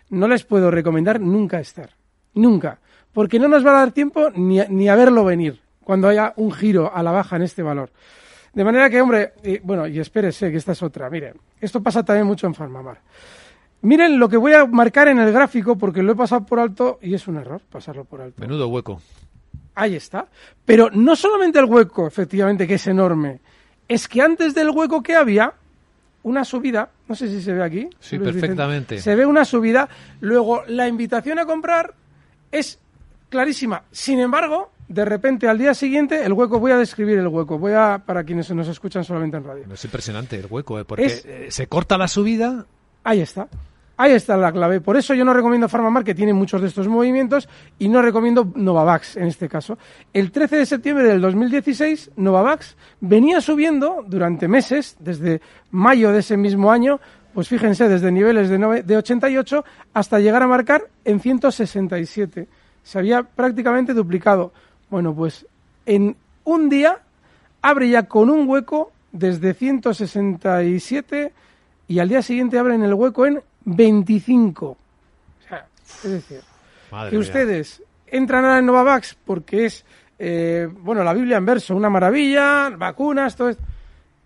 no 0.08 0.26
les 0.26 0.42
puedo 0.42 0.70
recomendar 0.70 1.20
nunca 1.20 1.60
estar. 1.60 1.90
Nunca 2.32 2.78
porque 3.12 3.38
no 3.38 3.48
nos 3.48 3.64
va 3.64 3.70
a 3.70 3.80
dar 3.80 3.92
tiempo 3.92 4.30
ni, 4.34 4.60
ni 4.68 4.88
a 4.88 4.94
verlo 4.94 5.24
venir 5.24 5.60
cuando 5.82 6.08
haya 6.08 6.34
un 6.36 6.52
giro 6.52 6.94
a 6.94 7.02
la 7.02 7.12
baja 7.12 7.36
en 7.36 7.42
este 7.42 7.62
valor. 7.62 7.90
De 8.52 8.64
manera 8.64 8.90
que, 8.90 9.00
hombre, 9.00 9.32
bueno, 9.62 9.86
y 9.86 9.98
espérese, 9.98 10.50
que 10.50 10.56
esta 10.56 10.72
es 10.72 10.82
otra. 10.82 11.08
Miren, 11.08 11.34
esto 11.60 11.82
pasa 11.82 12.04
también 12.04 12.26
mucho 12.26 12.46
en 12.46 12.54
Farmamar. 12.54 13.00
Miren 13.82 14.18
lo 14.18 14.28
que 14.28 14.36
voy 14.36 14.52
a 14.52 14.66
marcar 14.66 15.08
en 15.08 15.18
el 15.18 15.32
gráfico 15.32 15.78
porque 15.78 16.02
lo 16.02 16.12
he 16.12 16.16
pasado 16.16 16.44
por 16.44 16.58
alto 16.58 16.98
y 17.00 17.14
es 17.14 17.28
un 17.28 17.36
error 17.36 17.62
pasarlo 17.70 18.04
por 18.04 18.20
alto. 18.20 18.40
Menudo 18.40 18.68
hueco. 18.68 19.00
Ahí 19.74 19.94
está. 19.94 20.26
Pero 20.64 20.90
no 20.90 21.14
solamente 21.14 21.58
el 21.58 21.66
hueco, 21.66 22.06
efectivamente, 22.06 22.66
que 22.66 22.74
es 22.74 22.86
enorme, 22.86 23.40
es 23.86 24.08
que 24.08 24.20
antes 24.20 24.54
del 24.54 24.70
hueco 24.70 25.02
que 25.02 25.14
había, 25.14 25.54
una 26.24 26.44
subida, 26.44 26.90
no 27.06 27.14
sé 27.14 27.28
si 27.28 27.40
se 27.40 27.52
ve 27.52 27.62
aquí. 27.62 27.88
Sí, 28.00 28.18
perfectamente. 28.18 28.98
se 28.98 29.14
ve 29.14 29.24
una 29.24 29.44
subida, 29.44 29.88
luego 30.20 30.64
la 30.66 30.88
invitación 30.88 31.38
a 31.38 31.46
comprar 31.46 31.94
es 32.50 32.80
clarísima. 33.28 33.84
Sin 33.90 34.20
embargo, 34.20 34.70
de 34.88 35.04
repente 35.04 35.48
al 35.48 35.58
día 35.58 35.74
siguiente 35.74 36.24
el 36.24 36.32
hueco, 36.32 36.58
voy 36.58 36.72
a 36.72 36.78
describir 36.78 37.18
el 37.18 37.28
hueco, 37.28 37.58
voy 37.58 37.72
a 37.72 38.02
para 38.04 38.24
quienes 38.24 38.50
nos 38.50 38.68
escuchan 38.68 39.04
solamente 39.04 39.36
en 39.36 39.44
radio. 39.44 39.64
Es 39.72 39.84
impresionante 39.84 40.38
el 40.38 40.46
hueco, 40.48 40.80
¿eh? 40.80 40.84
porque 40.84 41.20
eh, 41.24 41.46
se 41.50 41.66
corta 41.66 41.98
la 41.98 42.08
subida. 42.08 42.66
Ahí 43.04 43.20
está. 43.20 43.48
Ahí 44.00 44.12
está 44.12 44.36
la 44.36 44.52
clave. 44.52 44.80
Por 44.80 44.96
eso 44.96 45.12
yo 45.12 45.24
no 45.24 45.34
recomiendo 45.34 45.68
Farmamar, 45.68 46.04
que 46.04 46.14
tiene 46.14 46.32
muchos 46.32 46.60
de 46.60 46.68
estos 46.68 46.86
movimientos, 46.86 47.48
y 47.80 47.88
no 47.88 48.00
recomiendo 48.00 48.48
Novavax 48.54 49.16
en 49.16 49.24
este 49.24 49.48
caso. 49.48 49.76
El 50.12 50.30
13 50.30 50.56
de 50.58 50.66
septiembre 50.66 51.04
del 51.04 51.20
2016, 51.20 52.12
Novavax 52.14 52.76
venía 53.00 53.40
subiendo 53.40 54.04
durante 54.06 54.46
meses, 54.46 54.96
desde 55.00 55.40
mayo 55.72 56.12
de 56.12 56.20
ese 56.20 56.36
mismo 56.36 56.70
año, 56.70 57.00
pues 57.34 57.48
fíjense, 57.48 57.88
desde 57.88 58.12
niveles 58.12 58.48
de, 58.48 58.82
de 58.84 58.96
88 58.96 59.64
hasta 59.92 60.20
llegar 60.20 60.44
a 60.44 60.46
marcar 60.46 60.88
en 61.04 61.18
167. 61.18 62.46
Se 62.88 62.98
había 62.98 63.22
prácticamente 63.22 63.92
duplicado. 63.92 64.50
Bueno, 64.88 65.14
pues 65.14 65.44
en 65.84 66.16
un 66.44 66.70
día 66.70 66.96
abre 67.60 67.90
ya 67.90 68.04
con 68.04 68.30
un 68.30 68.48
hueco 68.48 68.92
desde 69.12 69.52
167 69.52 71.34
y 71.86 71.98
al 71.98 72.08
día 72.08 72.22
siguiente 72.22 72.58
abren 72.58 72.82
el 72.82 72.94
hueco 72.94 73.26
en 73.26 73.42
25. 73.66 74.66
O 74.68 74.76
sea, 75.46 75.66
es 76.02 76.10
decir, 76.10 76.40
que 77.10 77.18
ustedes 77.18 77.82
entran 78.06 78.46
a 78.46 78.58
en 78.58 78.64
Novavax 78.64 79.18
porque 79.22 79.66
es, 79.66 79.84
eh, 80.18 80.66
bueno, 80.72 81.04
la 81.04 81.12
Biblia 81.12 81.36
en 81.36 81.44
verso, 81.44 81.76
una 81.76 81.90
maravilla, 81.90 82.70
vacunas, 82.70 83.36
todo 83.36 83.50
esto, 83.50 83.62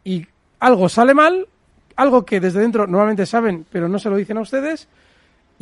y 0.05 0.25
algo 0.61 0.89
sale 0.89 1.15
mal, 1.15 1.49
algo 1.97 2.25
que 2.25 2.39
desde 2.39 2.61
dentro 2.61 2.87
normalmente 2.87 3.27
saben, 3.27 3.67
pero 3.73 3.89
no 3.89 3.99
se 3.99 4.09
lo 4.09 4.15
dicen 4.15 4.37
a 4.37 4.43
ustedes, 4.43 4.87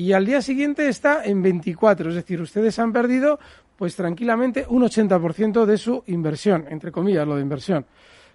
y 0.01 0.15
al 0.15 0.25
día 0.25 0.41
siguiente 0.41 0.89
está 0.89 1.25
en 1.27 1.43
24, 1.43 2.09
es 2.09 2.15
decir, 2.15 2.41
ustedes 2.41 2.79
han 2.79 2.91
perdido 2.91 3.39
pues 3.77 3.95
tranquilamente 3.97 4.65
un 4.67 4.83
80% 4.83 5.67
de 5.67 5.77
su 5.77 6.05
inversión, 6.07 6.65
entre 6.71 6.91
comillas, 6.91 7.29
lo 7.29 7.37
de 7.37 7.43
inversión. 7.43 7.85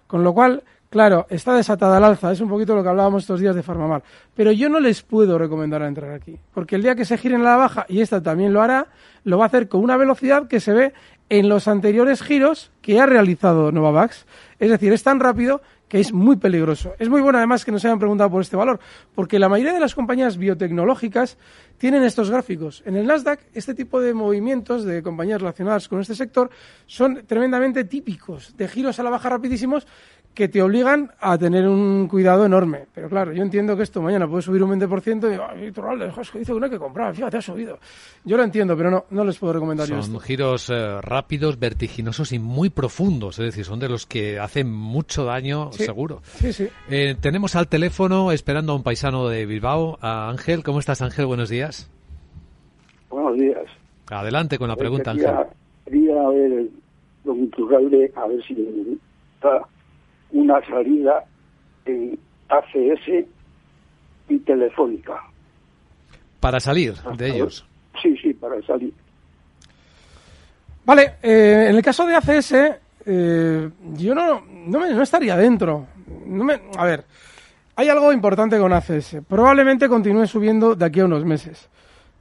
Con 0.06 0.22
lo 0.22 0.32
cual, 0.32 0.62
Claro, 0.88 1.26
está 1.28 1.54
desatada 1.54 1.96
al 1.96 2.04
alza, 2.04 2.30
es 2.30 2.40
un 2.40 2.48
poquito 2.48 2.76
lo 2.76 2.82
que 2.82 2.88
hablábamos 2.88 3.24
estos 3.24 3.40
días 3.40 3.56
de 3.56 3.62
Farmamar. 3.64 4.04
Pero 4.34 4.52
yo 4.52 4.68
no 4.68 4.78
les 4.78 5.02
puedo 5.02 5.36
recomendar 5.36 5.82
a 5.82 5.88
entrar 5.88 6.12
aquí, 6.12 6.38
porque 6.54 6.76
el 6.76 6.82
día 6.82 6.94
que 6.94 7.04
se 7.04 7.18
giren 7.18 7.40
a 7.40 7.44
la 7.44 7.56
baja, 7.56 7.86
y 7.88 8.00
esta 8.00 8.22
también 8.22 8.52
lo 8.52 8.62
hará, 8.62 8.86
lo 9.24 9.36
va 9.36 9.44
a 9.44 9.48
hacer 9.48 9.68
con 9.68 9.82
una 9.82 9.96
velocidad 9.96 10.46
que 10.46 10.60
se 10.60 10.72
ve 10.72 10.94
en 11.28 11.48
los 11.48 11.66
anteriores 11.66 12.22
giros 12.22 12.70
que 12.82 13.00
ha 13.00 13.06
realizado 13.06 13.72
Novavax. 13.72 14.26
Es 14.60 14.70
decir, 14.70 14.92
es 14.92 15.02
tan 15.02 15.18
rápido 15.18 15.60
que 15.88 16.00
es 16.00 16.12
muy 16.12 16.36
peligroso. 16.36 16.94
Es 16.98 17.08
muy 17.08 17.20
bueno 17.20 17.38
además 17.38 17.64
que 17.64 17.72
nos 17.72 17.84
hayan 17.84 17.98
preguntado 17.98 18.30
por 18.30 18.42
este 18.42 18.56
valor, 18.56 18.80
porque 19.14 19.38
la 19.38 19.48
mayoría 19.48 19.72
de 19.72 19.80
las 19.80 19.94
compañías 19.94 20.36
biotecnológicas 20.36 21.38
tienen 21.78 22.02
estos 22.02 22.30
gráficos. 22.30 22.82
En 22.86 22.96
el 22.96 23.06
Nasdaq, 23.06 23.40
este 23.54 23.74
tipo 23.74 24.00
de 24.00 24.14
movimientos 24.14 24.84
de 24.84 25.02
compañías 25.02 25.40
relacionadas 25.40 25.88
con 25.88 26.00
este 26.00 26.14
sector 26.14 26.50
son 26.86 27.24
tremendamente 27.26 27.84
típicos, 27.84 28.56
de 28.56 28.68
giros 28.68 28.98
a 28.98 29.02
la 29.02 29.10
baja 29.10 29.28
rapidísimos 29.28 29.86
que 30.36 30.48
te 30.48 30.62
obligan 30.62 31.10
a 31.18 31.38
tener 31.38 31.66
un 31.66 32.06
cuidado 32.08 32.44
enorme. 32.44 32.84
Pero 32.94 33.08
claro, 33.08 33.32
yo 33.32 33.42
entiendo 33.42 33.74
que 33.74 33.82
esto 33.82 34.02
mañana 34.02 34.28
puede 34.28 34.42
subir 34.42 34.62
un 34.62 34.78
20% 34.78 35.26
y 35.32 36.38
dice 36.38 36.52
que 36.52 36.60
no 36.60 36.64
hay 36.66 36.70
que 36.70 36.78
comprar, 36.78 37.14
fíjate, 37.14 37.38
ha 37.38 37.42
subido. 37.42 37.78
Yo 38.22 38.36
lo 38.36 38.44
entiendo, 38.44 38.76
pero 38.76 38.90
no, 38.90 39.06
no 39.10 39.24
les 39.24 39.38
puedo 39.38 39.54
recomendar 39.54 39.86
son 39.88 39.96
yo 39.96 40.02
Son 40.02 40.20
giros 40.20 40.68
eh, 40.68 41.00
rápidos, 41.00 41.58
vertiginosos 41.58 42.32
y 42.32 42.38
muy 42.38 42.68
profundos, 42.68 43.38
es 43.38 43.46
decir, 43.46 43.64
son 43.64 43.80
de 43.80 43.88
los 43.88 44.04
que 44.04 44.38
hacen 44.38 44.70
mucho 44.70 45.24
daño, 45.24 45.72
seguro. 45.72 46.20
Sí, 46.24 46.52
sí. 46.52 46.68
Eh, 46.90 47.16
tenemos 47.18 47.56
al 47.56 47.68
teléfono 47.68 48.30
esperando 48.30 48.72
a 48.72 48.76
un 48.76 48.82
paisano 48.82 49.28
de 49.28 49.46
Bilbao, 49.46 49.96
a 50.02 50.28
Ángel. 50.28 50.62
¿Cómo 50.62 50.80
estás, 50.80 51.00
Ángel? 51.00 51.24
Buenos 51.24 51.48
días. 51.48 51.90
Buenos 53.08 53.38
días. 53.38 53.64
Adelante 54.10 54.58
con 54.58 54.68
la 54.68 54.76
pregunta, 54.76 55.12
Ángel. 55.12 55.30
Quería 55.86 56.28
ver, 56.28 56.66
don 57.24 57.50
a 58.14 58.26
ver 58.26 58.44
si 58.46 59.00
está 59.36 59.62
una 60.32 60.64
salida 60.66 61.24
en 61.84 62.18
ACS 62.48 63.26
y 64.28 64.38
Telefónica. 64.40 65.22
Para 66.40 66.60
salir 66.60 66.94
de 67.16 67.28
ellos. 67.28 67.66
Sí, 68.02 68.16
sí, 68.18 68.34
para 68.34 68.60
salir. 68.62 68.92
Vale, 70.84 71.14
eh, 71.22 71.66
en 71.70 71.76
el 71.76 71.82
caso 71.82 72.06
de 72.06 72.14
ACS, 72.14 72.52
eh, 73.06 73.70
yo 73.94 74.14
no, 74.14 74.42
no, 74.66 74.80
me, 74.80 74.90
no 74.90 75.02
estaría 75.02 75.36
dentro. 75.36 75.86
No 76.26 76.44
me, 76.44 76.60
a 76.76 76.84
ver, 76.84 77.04
hay 77.74 77.88
algo 77.88 78.12
importante 78.12 78.58
con 78.58 78.72
ACS. 78.72 79.18
Probablemente 79.28 79.88
continúe 79.88 80.26
subiendo 80.26 80.74
de 80.74 80.84
aquí 80.84 81.00
a 81.00 81.06
unos 81.06 81.24
meses. 81.24 81.68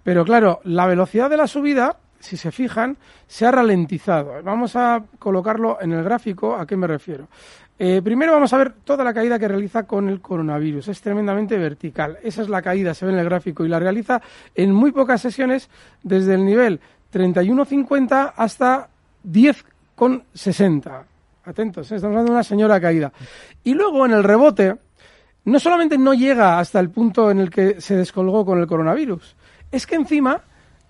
Pero 0.03 0.23
claro, 0.23 0.59
la 0.63 0.85
velocidad 0.85 1.29
de 1.29 1.37
la 1.37 1.47
subida, 1.47 1.97
si 2.19 2.37
se 2.37 2.51
fijan, 2.51 2.97
se 3.27 3.45
ha 3.45 3.51
ralentizado. 3.51 4.43
Vamos 4.43 4.75
a 4.75 5.03
colocarlo 5.17 5.79
en 5.81 5.93
el 5.93 6.03
gráfico. 6.03 6.55
¿A 6.55 6.65
qué 6.65 6.75
me 6.75 6.87
refiero? 6.87 7.27
Eh, 7.77 8.01
primero 8.01 8.31
vamos 8.31 8.53
a 8.53 8.57
ver 8.57 8.71
toda 8.83 9.03
la 9.03 9.13
caída 9.13 9.37
que 9.37 9.47
realiza 9.47 9.83
con 9.83 10.07
el 10.07 10.21
coronavirus. 10.21 10.87
Es 10.87 11.01
tremendamente 11.01 11.57
vertical. 11.57 12.17
Esa 12.23 12.41
es 12.41 12.49
la 12.49 12.61
caída, 12.61 12.93
se 12.93 13.05
ve 13.05 13.11
en 13.11 13.19
el 13.19 13.25
gráfico, 13.25 13.65
y 13.65 13.69
la 13.69 13.79
realiza 13.79 14.21
en 14.53 14.71
muy 14.71 14.91
pocas 14.91 15.21
sesiones 15.21 15.69
desde 16.01 16.35
el 16.35 16.45
nivel 16.45 16.79
31.50 17.13 18.33
hasta 18.35 18.89
10.60. 19.27 21.03
Atentos, 21.45 21.91
¿eh? 21.91 21.95
estamos 21.95 22.13
hablando 22.13 22.31
de 22.31 22.35
una 22.37 22.43
señora 22.43 22.79
caída. 22.79 23.11
Y 23.63 23.73
luego 23.73 24.05
en 24.05 24.13
el 24.13 24.23
rebote, 24.23 24.75
no 25.43 25.59
solamente 25.59 25.97
no 25.97 26.13
llega 26.13 26.59
hasta 26.59 26.79
el 26.79 26.89
punto 26.89 27.29
en 27.29 27.39
el 27.39 27.49
que 27.49 27.79
se 27.81 27.95
descolgó 27.95 28.45
con 28.45 28.59
el 28.59 28.67
coronavirus, 28.67 29.35
es 29.71 29.85
que 29.85 29.95
encima, 29.95 30.41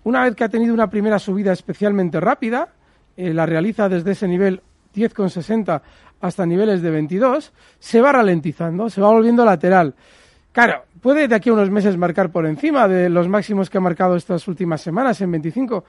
una 0.04 0.24
vez 0.24 0.34
que 0.34 0.44
ha 0.44 0.48
tenido 0.48 0.72
una 0.72 0.88
primera 0.88 1.18
subida 1.18 1.52
especialmente 1.52 2.20
rápida, 2.20 2.68
eh, 3.16 3.34
la 3.34 3.44
realiza 3.44 3.88
desde 3.88 4.12
ese 4.12 4.28
nivel 4.28 4.62
10,60 4.94 5.82
hasta 6.20 6.46
niveles 6.46 6.82
de 6.82 6.90
22, 6.90 7.52
se 7.78 8.00
va 8.00 8.12
ralentizando, 8.12 8.90
se 8.90 9.00
va 9.00 9.10
volviendo 9.10 9.44
lateral. 9.44 9.94
Claro, 10.52 10.84
puede 11.00 11.28
de 11.28 11.34
aquí 11.34 11.50
a 11.50 11.52
unos 11.52 11.70
meses 11.70 11.96
marcar 11.96 12.30
por 12.30 12.46
encima 12.46 12.88
de 12.88 13.08
los 13.08 13.28
máximos 13.28 13.68
que 13.68 13.78
ha 13.78 13.80
marcado 13.80 14.16
estas 14.16 14.48
últimas 14.48 14.80
semanas 14.80 15.20
en 15.20 15.30
25, 15.30 15.84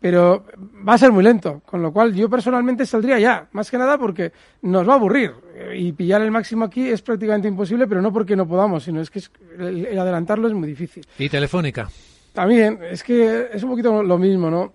pero 0.00 0.44
va 0.86 0.94
a 0.94 0.98
ser 0.98 1.12
muy 1.12 1.22
lento, 1.22 1.62
con 1.64 1.82
lo 1.82 1.92
cual 1.92 2.14
yo 2.14 2.28
personalmente 2.28 2.86
saldría 2.86 3.18
ya, 3.18 3.48
más 3.52 3.70
que 3.70 3.78
nada 3.78 3.98
porque 3.98 4.32
nos 4.62 4.88
va 4.88 4.94
a 4.94 4.96
aburrir 4.96 5.32
y 5.76 5.92
pillar 5.92 6.22
el 6.22 6.30
máximo 6.30 6.64
aquí 6.64 6.88
es 6.88 7.02
prácticamente 7.02 7.48
imposible, 7.48 7.86
pero 7.86 8.00
no 8.00 8.12
porque 8.12 8.34
no 8.34 8.48
podamos, 8.48 8.84
sino 8.84 9.00
es 9.00 9.10
que 9.10 9.20
el 9.58 9.98
adelantarlo 9.98 10.48
es 10.48 10.54
muy 10.54 10.66
difícil. 10.66 11.06
¿Y 11.18 11.28
Telefónica? 11.28 11.88
También, 12.32 12.78
es 12.82 13.02
que 13.02 13.48
es 13.52 13.62
un 13.62 13.70
poquito 13.70 14.02
lo 14.02 14.18
mismo, 14.18 14.50
¿no? 14.50 14.72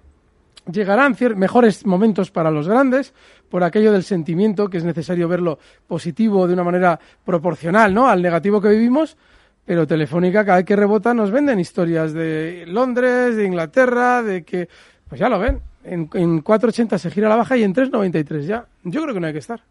Llegarán 0.71 1.15
mejores 1.35 1.85
momentos 1.85 2.31
para 2.31 2.49
los 2.49 2.67
grandes 2.67 3.13
por 3.49 3.63
aquello 3.63 3.91
del 3.91 4.03
sentimiento, 4.03 4.69
que 4.69 4.77
es 4.77 4.83
necesario 4.83 5.27
verlo 5.27 5.59
positivo 5.87 6.47
de 6.47 6.53
una 6.53 6.63
manera 6.63 6.99
proporcional 7.23 7.93
¿no? 7.93 8.07
al 8.07 8.21
negativo 8.21 8.59
que 8.59 8.69
vivimos, 8.69 9.15
pero 9.63 9.85
Telefónica 9.85 10.43
cada 10.43 10.57
vez 10.57 10.65
que 10.65 10.75
rebota 10.75 11.13
nos 11.13 11.31
venden 11.31 11.59
historias 11.59 12.13
de 12.13 12.65
Londres, 12.67 13.35
de 13.35 13.45
Inglaterra, 13.45 14.23
de 14.23 14.43
que, 14.43 14.67
pues 15.07 15.19
ya 15.19 15.29
lo 15.29 15.39
ven, 15.39 15.61
en, 15.83 16.09
en 16.13 16.43
4.80 16.43 16.97
se 16.97 17.11
gira 17.11 17.29
la 17.29 17.35
baja 17.35 17.57
y 17.57 17.63
en 17.63 17.73
3.93 17.73 18.41
ya. 18.41 18.65
Yo 18.83 19.03
creo 19.03 19.13
que 19.13 19.19
no 19.19 19.27
hay 19.27 19.33
que 19.33 19.39
estar. 19.39 19.61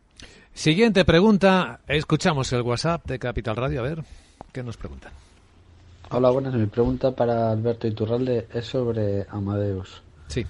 Siguiente 0.53 1.05
pregunta, 1.05 1.81
escuchamos 1.89 2.53
el 2.53 2.63
WhatsApp 2.63 3.05
de 3.07 3.19
Capital 3.19 3.57
Radio, 3.57 3.81
a 3.81 3.83
ver, 3.83 4.05
¿qué 4.53 4.63
nos 4.63 4.77
preguntan? 4.77 5.13
Hola, 6.11 6.31
buenas. 6.31 6.55
Mi 6.55 6.67
pregunta 6.67 7.11
para 7.11 7.51
Alberto 7.51 7.89
Iturralde 7.89 8.47
es 8.55 8.67
sobre 8.67 9.27
Amadeus. 9.31 10.01
Sí. 10.29 10.47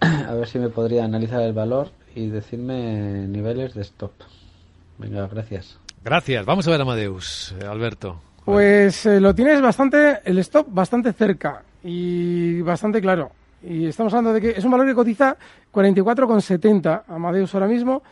A 0.28 0.34
ver 0.34 0.48
si 0.48 0.58
me 0.58 0.68
podría 0.68 1.04
analizar 1.04 1.42
el 1.42 1.52
valor 1.52 1.90
y 2.14 2.28
decirme 2.28 3.26
niveles 3.28 3.74
de 3.74 3.82
stop. 3.82 4.12
Venga, 4.98 5.26
gracias. 5.28 5.78
Gracias. 6.04 6.44
Vamos 6.44 6.66
a 6.66 6.70
ver 6.70 6.80
Amadeus, 6.80 7.54
Alberto. 7.68 8.20
Pues 8.44 9.04
eh, 9.06 9.20
lo 9.20 9.34
tienes 9.34 9.60
bastante, 9.60 10.20
el 10.24 10.38
stop 10.38 10.68
bastante 10.70 11.12
cerca 11.12 11.62
y 11.82 12.60
bastante 12.62 13.00
claro. 13.00 13.30
Y 13.62 13.86
estamos 13.86 14.12
hablando 14.12 14.32
de 14.32 14.40
que 14.40 14.58
es 14.58 14.64
un 14.64 14.70
valor 14.70 14.86
que 14.86 14.94
cotiza 14.94 15.36
44,70 15.72 17.02
Amadeus 17.08 17.52
ahora 17.54 17.66
mismo 17.66 18.02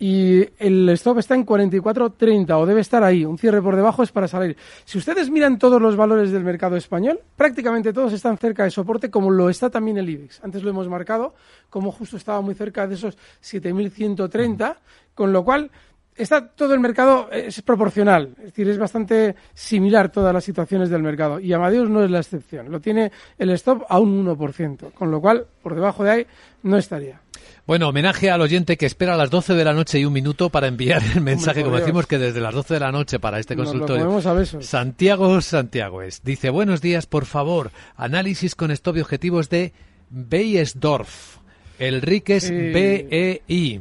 y 0.00 0.48
el 0.58 0.88
stop 0.88 1.18
está 1.18 1.34
en 1.34 1.44
44.30 1.44 2.58
o 2.58 2.64
debe 2.64 2.80
estar 2.80 3.04
ahí. 3.04 3.26
Un 3.26 3.36
cierre 3.36 3.60
por 3.60 3.76
debajo 3.76 4.02
es 4.02 4.10
para 4.10 4.26
salir. 4.26 4.56
Si 4.86 4.96
ustedes 4.96 5.30
miran 5.30 5.58
todos 5.58 5.80
los 5.80 5.94
valores 5.94 6.32
del 6.32 6.42
mercado 6.42 6.76
español, 6.76 7.20
prácticamente 7.36 7.92
todos 7.92 8.14
están 8.14 8.38
cerca 8.38 8.64
de 8.64 8.70
soporte, 8.70 9.10
como 9.10 9.30
lo 9.30 9.50
está 9.50 9.68
también 9.68 9.98
el 9.98 10.08
IBEX. 10.08 10.42
Antes 10.42 10.62
lo 10.62 10.70
hemos 10.70 10.88
marcado, 10.88 11.34
como 11.68 11.92
justo 11.92 12.16
estaba 12.16 12.40
muy 12.40 12.54
cerca 12.54 12.86
de 12.86 12.94
esos 12.94 13.18
7.130, 13.42 14.74
con 15.14 15.34
lo 15.34 15.44
cual 15.44 15.70
está 16.16 16.48
todo 16.48 16.72
el 16.72 16.80
mercado 16.80 17.28
es 17.30 17.60
proporcional, 17.60 18.34
es 18.38 18.44
decir, 18.44 18.68
es 18.68 18.78
bastante 18.78 19.36
similar 19.52 20.10
todas 20.10 20.32
las 20.32 20.44
situaciones 20.44 20.88
del 20.88 21.02
mercado 21.02 21.38
y 21.40 21.52
Amadeus 21.52 21.90
no 21.90 22.02
es 22.02 22.10
la 22.10 22.20
excepción. 22.20 22.70
Lo 22.70 22.80
tiene 22.80 23.12
el 23.38 23.50
stop 23.50 23.84
a 23.88 23.98
un 23.98 24.26
1%, 24.26 24.92
con 24.92 25.10
lo 25.10 25.20
cual 25.20 25.46
por 25.62 25.74
debajo 25.74 26.04
de 26.04 26.10
ahí 26.10 26.26
no 26.62 26.78
estaría. 26.78 27.20
Bueno, 27.66 27.88
homenaje 27.88 28.30
al 28.30 28.40
oyente 28.40 28.76
que 28.76 28.86
espera 28.86 29.14
a 29.14 29.16
las 29.16 29.30
12 29.30 29.54
de 29.54 29.64
la 29.64 29.72
noche 29.72 29.98
y 29.98 30.04
un 30.04 30.12
minuto 30.12 30.50
para 30.50 30.66
enviar 30.66 31.02
el 31.14 31.20
mensaje, 31.20 31.62
como 31.62 31.76
decimos 31.76 32.06
que 32.06 32.18
desde 32.18 32.40
las 32.40 32.54
12 32.54 32.74
de 32.74 32.80
la 32.80 32.92
noche 32.92 33.18
para 33.18 33.38
este 33.38 33.56
consultorio. 33.56 34.20
Santiago 34.60 35.40
Santiago 35.40 36.02
es. 36.02 36.22
Dice, 36.22 36.50
buenos 36.50 36.80
días, 36.80 37.06
por 37.06 37.26
favor, 37.26 37.70
análisis 37.96 38.54
con 38.54 38.70
stop 38.70 38.96
y 38.96 39.00
objetivos 39.00 39.48
de 39.48 39.72
Beyersdorf, 40.10 41.38
Enriquez 41.78 42.50
BEI. 42.50 43.80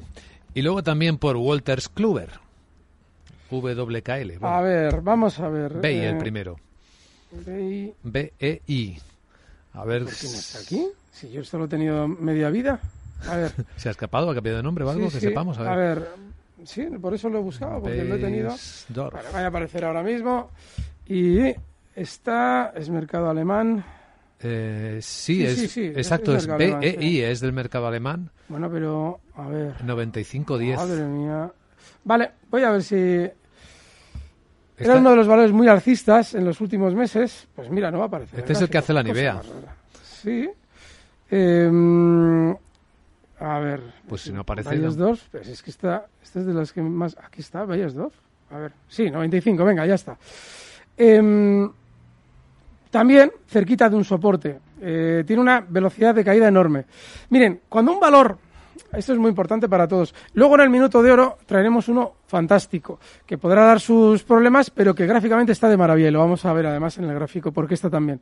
Y 0.54 0.62
luego 0.62 0.84
también 0.84 1.18
por 1.18 1.38
Walters 1.38 1.90
Kluber. 1.90 2.30
WKL. 3.52 4.46
A 4.46 4.62
ver, 4.62 5.02
vamos 5.02 5.40
a 5.40 5.50
ver. 5.50 5.74
Bey 5.74 6.00
el 6.00 6.16
eh, 6.16 6.20
primero. 6.20 6.58
BI. 7.32 7.94
BEI. 8.04 8.98
A 9.74 9.86
ver. 9.86 10.04
¿Por 10.04 10.14
qué 10.14 10.28
no 10.28 10.34
está 10.34 10.60
aquí? 10.60 10.88
Si 11.12 11.32
yo 11.32 11.44
solo 11.44 11.66
he 11.66 11.68
tenido 11.68 12.08
media 12.08 12.50
vida. 12.50 12.80
A 13.28 13.36
ver. 13.36 13.52
¿Se 13.76 13.90
ha 13.90 13.92
escapado? 13.92 14.30
¿Ha 14.30 14.36
cambiado 14.36 14.58
de 14.58 14.64
nombre 14.64 14.84
o 14.84 14.90
algo? 14.90 15.08
Sí, 15.10 15.16
que 15.16 15.20
sí. 15.22 15.28
sepamos. 15.28 15.58
A 15.58 15.64
ver. 15.64 15.72
A 15.72 15.76
ver, 15.76 16.08
sí, 16.64 16.86
por 17.02 17.14
eso 17.14 17.30
lo 17.30 17.40
he 17.40 17.42
buscado, 17.42 17.82
porque 17.82 18.04
lo 18.04 18.16
he 18.16 18.20
tenido. 18.20 18.56
Vale, 18.96 19.28
vaya 19.34 19.46
a 19.46 19.50
aparecer 19.50 19.86
ahora 19.86 20.04
mismo. 20.04 20.52
Y 21.08 21.54
está, 21.96 22.74
es 22.76 22.90
mercado 22.90 23.30
alemán. 23.30 23.84
Eh, 24.42 25.00
sí, 25.02 25.36
Sí, 25.36 25.64
es, 25.64 25.72
sí, 25.72 25.86
exacto, 25.88 26.34
es 26.34 26.48
es, 26.48 26.58
BEI, 26.58 26.98
sí. 26.98 27.22
es 27.22 27.40
del 27.42 27.52
mercado 27.52 27.88
alemán. 27.88 28.30
Bueno, 28.48 28.70
pero, 28.72 29.20
a 29.36 29.48
ver. 29.48 29.84
9510. 29.84 30.78
Madre 30.78 31.04
mía. 31.04 31.52
Vale, 32.06 32.32
voy 32.50 32.64
a 32.64 32.72
ver 32.72 32.84
si. 32.84 33.30
Era 34.78 34.96
uno 34.96 35.10
de 35.10 35.16
los 35.18 35.28
valores 35.28 35.52
muy 35.52 35.68
alcistas 35.68 36.36
en 36.36 36.46
los 36.46 36.62
últimos 36.62 36.96
meses. 36.96 37.48
Pues 37.54 37.70
mira, 37.70 37.92
no 37.92 37.98
va 37.98 38.06
a 38.06 38.08
aparecer. 38.08 38.40
Este 38.40 38.54
es 38.54 38.62
el 38.62 38.70
que 38.70 38.78
hace 38.78 38.94
la 38.94 39.04
Nivea. 39.04 39.42
Sí. 40.04 40.50
Em, 41.30 42.56
a 43.40 43.60
ver. 43.60 43.82
Pues 44.08 44.22
si 44.22 44.32
no 44.32 44.42
aparece, 44.42 44.70
Bayersdorf, 44.70 45.22
pues 45.32 45.48
es 45.48 45.64
que 45.64 45.72
está. 45.72 46.08
Este 46.22 46.40
es 46.40 46.46
de 46.46 46.54
las 46.54 46.74
que 46.74 46.82
más. 46.82 47.18
Aquí 47.24 47.42
está, 47.42 47.64
Bayersdorf. 47.66 48.14
A 48.52 48.58
ver. 48.58 48.74
Sí, 48.88 49.10
95, 49.10 49.64
venga, 49.64 49.86
ya 49.86 49.96
está. 49.96 50.18
Em, 50.98 51.72
también 52.90 53.32
cerquita 53.48 53.90
de 53.90 53.96
un 53.96 54.04
soporte. 54.04 54.60
Eh, 54.82 55.24
tiene 55.26 55.42
una 55.42 55.62
velocidad 55.62 56.14
de 56.16 56.26
caída 56.26 56.48
enorme. 56.48 56.86
Miren, 57.30 57.62
cuando 57.70 57.94
un 57.94 58.00
valor, 58.00 58.38
esto 58.92 59.14
es 59.14 59.20
muy 59.20 59.30
importante 59.30 59.70
para 59.70 59.88
todos, 59.88 60.16
luego 60.34 60.56
en 60.56 60.62
el 60.62 60.70
minuto 60.70 61.02
de 61.04 61.12
oro 61.12 61.38
traeremos 61.46 61.88
uno 61.88 62.14
fantástico, 62.28 63.00
que 63.26 63.38
podrá 63.38 63.64
dar 63.64 63.80
sus 63.80 64.24
problemas, 64.24 64.70
pero 64.70 64.96
que 64.96 65.06
gráficamente 65.06 65.52
está 65.52 65.70
de 65.70 65.78
maravilla. 65.78 66.10
Y 66.10 66.12
lo 66.12 66.20
vamos 66.20 66.44
a 66.46 66.54
ver 66.54 66.66
además 66.66 66.98
en 66.98 67.06
el 67.06 67.14
gráfico, 67.14 67.52
porque 67.52 67.76
está 67.76 67.90
también. 67.90 68.20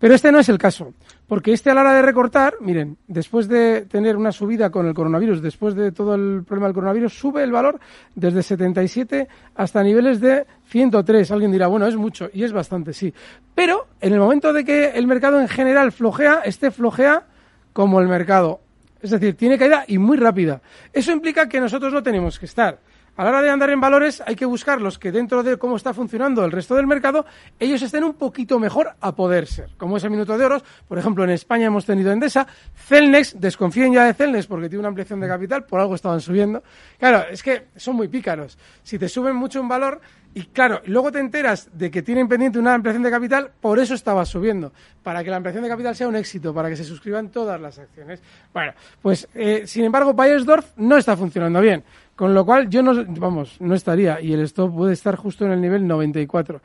Pero 0.00 0.14
este 0.14 0.32
no 0.32 0.38
es 0.38 0.48
el 0.48 0.56
caso, 0.56 0.94
porque 1.28 1.52
este 1.52 1.70
a 1.70 1.74
la 1.74 1.82
hora 1.82 1.92
de 1.92 2.00
recortar, 2.00 2.54
miren, 2.60 2.96
después 3.06 3.48
de 3.48 3.82
tener 3.82 4.16
una 4.16 4.32
subida 4.32 4.70
con 4.70 4.86
el 4.86 4.94
coronavirus, 4.94 5.42
después 5.42 5.74
de 5.74 5.92
todo 5.92 6.14
el 6.14 6.42
problema 6.42 6.68
del 6.68 6.74
coronavirus, 6.74 7.12
sube 7.12 7.42
el 7.42 7.52
valor 7.52 7.78
desde 8.14 8.42
77 8.42 9.28
hasta 9.54 9.82
niveles 9.82 10.18
de 10.18 10.46
103. 10.68 11.30
Alguien 11.30 11.52
dirá, 11.52 11.66
bueno, 11.66 11.86
es 11.86 11.96
mucho, 11.96 12.30
y 12.32 12.44
es 12.44 12.52
bastante, 12.52 12.94
sí. 12.94 13.12
Pero 13.54 13.88
en 14.00 14.14
el 14.14 14.20
momento 14.20 14.54
de 14.54 14.64
que 14.64 14.92
el 14.92 15.06
mercado 15.06 15.38
en 15.38 15.48
general 15.48 15.92
flojea, 15.92 16.40
este 16.46 16.70
flojea 16.70 17.26
como 17.74 18.00
el 18.00 18.08
mercado. 18.08 18.60
Es 19.02 19.10
decir, 19.10 19.34
tiene 19.34 19.58
caída 19.58 19.84
y 19.86 19.98
muy 19.98 20.16
rápida. 20.16 20.62
Eso 20.94 21.12
implica 21.12 21.46
que 21.46 21.60
nosotros 21.60 21.92
no 21.92 22.02
tenemos 22.02 22.38
que 22.38 22.46
estar. 22.46 22.78
A 23.16 23.24
la 23.24 23.30
hora 23.30 23.42
de 23.42 23.50
andar 23.50 23.70
en 23.70 23.80
valores 23.80 24.22
hay 24.26 24.34
que 24.34 24.46
buscar 24.46 24.80
los 24.80 24.98
que 24.98 25.12
dentro 25.12 25.42
de 25.42 25.58
cómo 25.58 25.76
está 25.76 25.92
funcionando 25.92 26.44
el 26.44 26.52
resto 26.52 26.74
del 26.74 26.86
mercado, 26.86 27.26
ellos 27.58 27.82
estén 27.82 28.04
un 28.04 28.14
poquito 28.14 28.58
mejor 28.58 28.94
a 29.00 29.14
poder 29.14 29.46
ser. 29.46 29.70
Como 29.76 29.96
ese 29.96 30.08
minuto 30.08 30.38
de 30.38 30.44
oros, 30.44 30.64
por 30.88 30.98
ejemplo, 30.98 31.24
en 31.24 31.30
España 31.30 31.66
hemos 31.66 31.84
tenido 31.84 32.12
Endesa, 32.12 32.46
Celnex, 32.74 33.38
desconfíen 33.38 33.92
ya 33.92 34.04
de 34.04 34.14
Celnex 34.14 34.46
porque 34.46 34.68
tiene 34.68 34.80
una 34.80 34.88
ampliación 34.88 35.20
de 35.20 35.28
capital, 35.28 35.64
por 35.64 35.80
algo 35.80 35.94
estaban 35.94 36.20
subiendo. 36.20 36.62
Claro, 36.98 37.24
es 37.30 37.42
que 37.42 37.66
son 37.76 37.96
muy 37.96 38.08
pícaros. 38.08 38.56
Si 38.82 38.98
te 38.98 39.08
suben 39.08 39.36
mucho 39.36 39.60
un 39.60 39.68
valor 39.68 40.00
y 40.32 40.44
claro, 40.44 40.80
luego 40.86 41.10
te 41.10 41.18
enteras 41.18 41.68
de 41.72 41.90
que 41.90 42.02
tienen 42.02 42.28
pendiente 42.28 42.58
una 42.58 42.74
ampliación 42.74 43.02
de 43.02 43.10
capital, 43.10 43.50
por 43.60 43.80
eso 43.80 43.94
estaba 43.94 44.24
subiendo, 44.24 44.72
para 45.02 45.24
que 45.24 45.30
la 45.30 45.36
ampliación 45.36 45.64
de 45.64 45.68
capital 45.68 45.96
sea 45.96 46.06
un 46.06 46.14
éxito, 46.14 46.54
para 46.54 46.68
que 46.68 46.76
se 46.76 46.84
suscriban 46.84 47.30
todas 47.30 47.60
las 47.60 47.80
acciones. 47.80 48.22
Bueno, 48.52 48.72
pues 49.02 49.28
eh, 49.34 49.64
sin 49.66 49.84
embargo, 49.84 50.14
Bayersdorf 50.14 50.72
no 50.76 50.96
está 50.96 51.16
funcionando 51.16 51.60
bien. 51.60 51.82
Con 52.20 52.34
lo 52.34 52.44
cual 52.44 52.68
yo 52.68 52.82
no, 52.82 53.02
vamos, 53.18 53.58
no 53.62 53.74
estaría 53.74 54.20
y 54.20 54.34
el 54.34 54.40
stop 54.40 54.76
puede 54.76 54.92
estar 54.92 55.16
justo 55.16 55.46
en 55.46 55.52
el 55.52 55.60
nivel 55.62 55.86
94. 55.86 56.60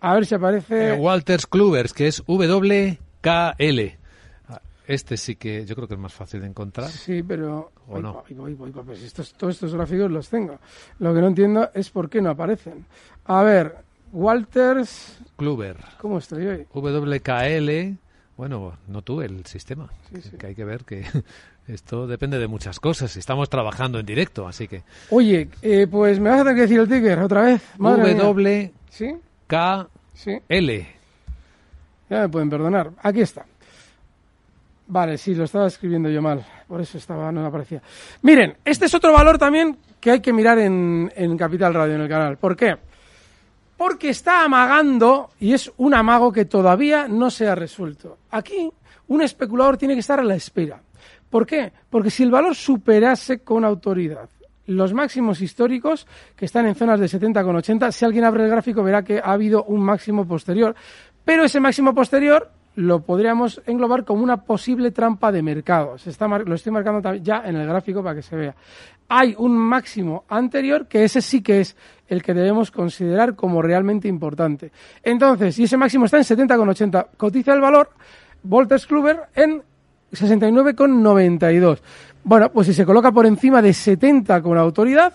A 0.00 0.14
ver 0.14 0.26
si 0.26 0.34
aparece. 0.34 0.94
Eh, 0.94 0.96
Walters 0.98 1.46
Klubers, 1.46 1.92
que 1.92 2.08
es 2.08 2.24
WKL. 2.26 3.80
Este 4.88 5.16
sí 5.16 5.36
que 5.36 5.64
yo 5.64 5.76
creo 5.76 5.86
que 5.86 5.94
es 5.94 6.00
más 6.00 6.12
fácil 6.12 6.40
de 6.40 6.48
encontrar. 6.48 6.88
Sí, 6.90 7.22
pero 7.22 7.70
¿O 7.86 7.92
voy, 7.92 8.02
no? 8.02 8.24
voy, 8.30 8.54
voy, 8.54 8.72
pues 8.72 9.00
estos, 9.04 9.32
todos 9.34 9.54
estos 9.54 9.72
gráficos 9.74 10.10
los 10.10 10.28
tengo. 10.28 10.58
Lo 10.98 11.14
que 11.14 11.20
no 11.20 11.28
entiendo 11.28 11.70
es 11.72 11.88
por 11.90 12.10
qué 12.10 12.20
no 12.20 12.30
aparecen. 12.30 12.84
A 13.26 13.44
ver, 13.44 13.76
Walters, 14.10 15.20
Kluber. 15.36 15.76
¿cómo 16.00 16.18
estoy 16.18 16.48
hoy? 16.48 16.66
WKL. 16.74 17.96
Bueno, 18.36 18.74
no 18.86 19.02
tú, 19.02 19.22
el 19.22 19.46
sistema. 19.46 19.88
Sí, 20.12 20.20
sí. 20.20 20.36
Que 20.36 20.48
hay 20.48 20.54
que 20.54 20.64
ver 20.64 20.84
que 20.84 21.04
esto 21.68 22.06
depende 22.06 22.38
de 22.38 22.46
muchas 22.46 22.78
cosas. 22.80 23.16
Estamos 23.16 23.48
trabajando 23.48 23.98
en 23.98 24.06
directo, 24.06 24.46
así 24.46 24.68
que 24.68 24.82
Oye, 25.10 25.48
eh, 25.62 25.86
pues 25.90 26.20
me 26.20 26.30
vas 26.30 26.40
a 26.40 26.44
tener 26.44 26.56
que 26.56 26.62
decir 26.62 26.80
el 26.80 26.88
ticker 26.88 27.18
otra 27.18 27.42
vez. 27.42 27.62
Madre. 27.78 28.14
WKL. 28.14 28.72
¿Sí? 28.90 29.14
Sí. 30.14 30.38
Ya 32.10 32.20
me 32.20 32.28
pueden 32.28 32.50
perdonar. 32.50 32.92
Aquí 33.02 33.20
está. 33.20 33.46
Vale, 34.88 35.18
sí, 35.18 35.34
lo 35.34 35.44
estaba 35.44 35.66
escribiendo 35.66 36.08
yo 36.08 36.22
mal. 36.22 36.44
Por 36.68 36.80
eso 36.80 36.98
estaba, 36.98 37.32
no 37.32 37.40
me 37.40 37.48
aparecía. 37.48 37.82
Miren, 38.22 38.56
este 38.64 38.86
es 38.86 38.94
otro 38.94 39.12
valor 39.12 39.38
también 39.38 39.76
que 40.00 40.12
hay 40.12 40.20
que 40.20 40.32
mirar 40.32 40.58
en, 40.58 41.12
en 41.16 41.36
Capital 41.36 41.74
Radio, 41.74 41.94
en 41.94 42.02
el 42.02 42.08
canal. 42.08 42.36
¿Por 42.36 42.54
qué? 42.54 42.76
Porque 43.76 44.10
está 44.10 44.44
amagando 44.44 45.30
y 45.38 45.52
es 45.52 45.70
un 45.76 45.94
amago 45.94 46.32
que 46.32 46.46
todavía 46.46 47.08
no 47.08 47.30
se 47.30 47.46
ha 47.46 47.54
resuelto. 47.54 48.18
Aquí, 48.30 48.70
un 49.08 49.22
especulador 49.22 49.76
tiene 49.76 49.94
que 49.94 50.00
estar 50.00 50.18
a 50.18 50.24
la 50.24 50.34
espera. 50.34 50.80
¿Por 51.28 51.46
qué? 51.46 51.72
Porque 51.90 52.10
si 52.10 52.22
el 52.22 52.30
valor 52.30 52.54
superase 52.54 53.40
con 53.40 53.64
autoridad 53.64 54.28
los 54.66 54.92
máximos 54.92 55.40
históricos 55.40 56.06
que 56.34 56.44
están 56.44 56.66
en 56.66 56.74
zonas 56.74 56.98
de 56.98 57.06
70,80, 57.06 57.92
si 57.92 58.04
alguien 58.04 58.24
abre 58.24 58.44
el 58.44 58.50
gráfico 58.50 58.82
verá 58.82 59.02
que 59.02 59.18
ha 59.18 59.32
habido 59.32 59.64
un 59.64 59.80
máximo 59.80 60.26
posterior, 60.26 60.74
pero 61.24 61.44
ese 61.44 61.60
máximo 61.60 61.94
posterior 61.94 62.50
lo 62.76 63.00
podríamos 63.00 63.62
englobar 63.66 64.04
como 64.04 64.22
una 64.22 64.42
posible 64.42 64.90
trampa 64.90 65.32
de 65.32 65.42
mercado. 65.42 65.96
Se 65.98 66.10
está 66.10 66.26
lo 66.26 66.54
estoy 66.54 66.72
marcando 66.72 67.14
ya 67.14 67.42
en 67.46 67.56
el 67.56 67.66
gráfico 67.66 68.02
para 68.02 68.16
que 68.16 68.22
se 68.22 68.36
vea. 68.36 68.54
Hay 69.08 69.34
un 69.38 69.56
máximo 69.56 70.24
anterior 70.28 70.86
que 70.88 71.04
ese 71.04 71.22
sí 71.22 71.42
que 71.42 71.60
es 71.60 71.76
el 72.08 72.22
que 72.22 72.34
debemos 72.34 72.70
considerar 72.70 73.34
como 73.34 73.62
realmente 73.62 74.08
importante. 74.08 74.72
Entonces, 75.02 75.54
si 75.54 75.64
ese 75.64 75.76
máximo 75.76 76.06
está 76.06 76.18
en 76.18 76.24
70,80, 76.24 77.08
cotiza 77.16 77.52
el 77.52 77.60
valor 77.60 77.90
Volters 78.42 78.86
Kluber 78.86 79.22
en 79.34 79.62
69,92. 80.12 81.78
Bueno, 82.24 82.50
pues 82.50 82.66
si 82.66 82.74
se 82.74 82.84
coloca 82.84 83.12
por 83.12 83.26
encima 83.26 83.62
de 83.62 83.72
70 83.72 84.42
con 84.42 84.58
autoridad, 84.58 85.12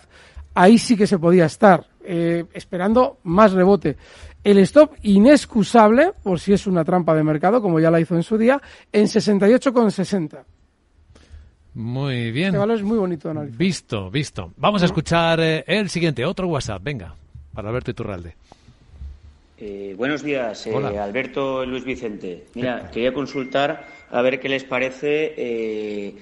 ahí 0.53 0.77
sí 0.77 0.95
que 0.95 1.07
se 1.07 1.19
podía 1.19 1.45
estar 1.45 1.85
eh, 2.03 2.45
esperando 2.53 3.19
más 3.23 3.51
rebote. 3.53 3.97
El 4.43 4.57
stop 4.59 4.93
inexcusable, 5.03 6.13
por 6.23 6.39
si 6.39 6.53
es 6.53 6.65
una 6.65 6.83
trampa 6.83 7.13
de 7.13 7.23
mercado, 7.23 7.61
como 7.61 7.79
ya 7.79 7.91
la 7.91 7.99
hizo 7.99 8.15
en 8.15 8.23
su 8.23 8.37
día, 8.37 8.61
en 8.91 9.05
68,60. 9.05 10.43
Muy 11.73 12.31
bien. 12.31 12.47
Este 12.47 12.57
valor 12.57 12.77
es 12.77 12.83
muy 12.83 12.97
bonito 12.97 13.27
de 13.27 13.31
analizar. 13.31 13.57
Visto, 13.57 14.11
visto. 14.11 14.51
Vamos 14.57 14.81
a 14.81 14.85
escuchar 14.85 15.39
eh, 15.39 15.63
el 15.67 15.89
siguiente, 15.89 16.25
otro 16.25 16.47
WhatsApp. 16.47 16.83
Venga, 16.83 17.15
para 17.53 17.69
Alberto 17.69 17.91
Iturralde. 17.91 18.35
Eh, 19.63 19.93
buenos 19.95 20.23
días, 20.23 20.65
eh, 20.65 20.73
Hola. 20.73 21.03
Alberto 21.03 21.63
Luis 21.67 21.85
Vicente. 21.85 22.45
Mira, 22.55 22.89
quería 22.91 23.13
consultar 23.13 23.85
a 24.09 24.21
ver 24.23 24.39
qué 24.39 24.49
les 24.49 24.63
parece 24.63 25.35
eh, 25.37 26.15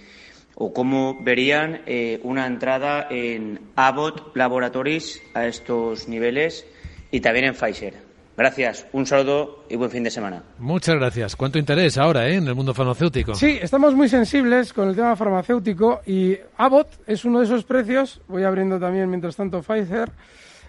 o 0.55 0.73
cómo 0.73 1.17
verían 1.23 1.81
eh, 1.85 2.19
una 2.23 2.45
entrada 2.45 3.07
en 3.09 3.61
Abbott 3.77 4.35
Laboratories 4.35 5.21
a 5.33 5.47
estos 5.47 6.09
niveles 6.09 6.65
y 7.11 7.21
también 7.21 7.45
en 7.45 7.53
Pfizer. 7.53 8.08
Gracias, 8.39 8.87
un 8.93 9.05
saludo 9.05 9.65
y 9.67 9.75
buen 9.75 9.91
fin 9.91 10.01
de 10.01 10.09
semana. 10.09 10.41
Muchas 10.59 10.95
gracias. 10.95 11.35
¿Cuánto 11.35 11.59
interés 11.59 11.97
ahora 11.97 12.29
eh, 12.29 12.35
en 12.35 12.47
el 12.47 12.55
mundo 12.55 12.73
farmacéutico? 12.73 13.35
Sí, 13.35 13.59
estamos 13.61 13.93
muy 13.95 14.07
sensibles 14.07 14.71
con 14.71 14.87
el 14.87 14.95
tema 14.95 15.17
farmacéutico 15.17 15.99
y 16.05 16.37
Abbott 16.55 16.87
es 17.05 17.25
uno 17.25 17.39
de 17.39 17.45
esos 17.45 17.65
precios, 17.65 18.21
voy 18.29 18.43
abriendo 18.43 18.79
también 18.79 19.09
mientras 19.09 19.35
tanto 19.35 19.61
Pfizer, 19.61 20.09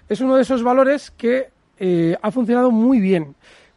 es 0.08 0.20
uno 0.20 0.34
de 0.34 0.42
esos 0.42 0.64
valores 0.64 1.12
que 1.12 1.50
eh, 1.78 2.16
ha 2.20 2.32
funcionado 2.32 2.72
muy 2.72 2.98
bien. 2.98 3.36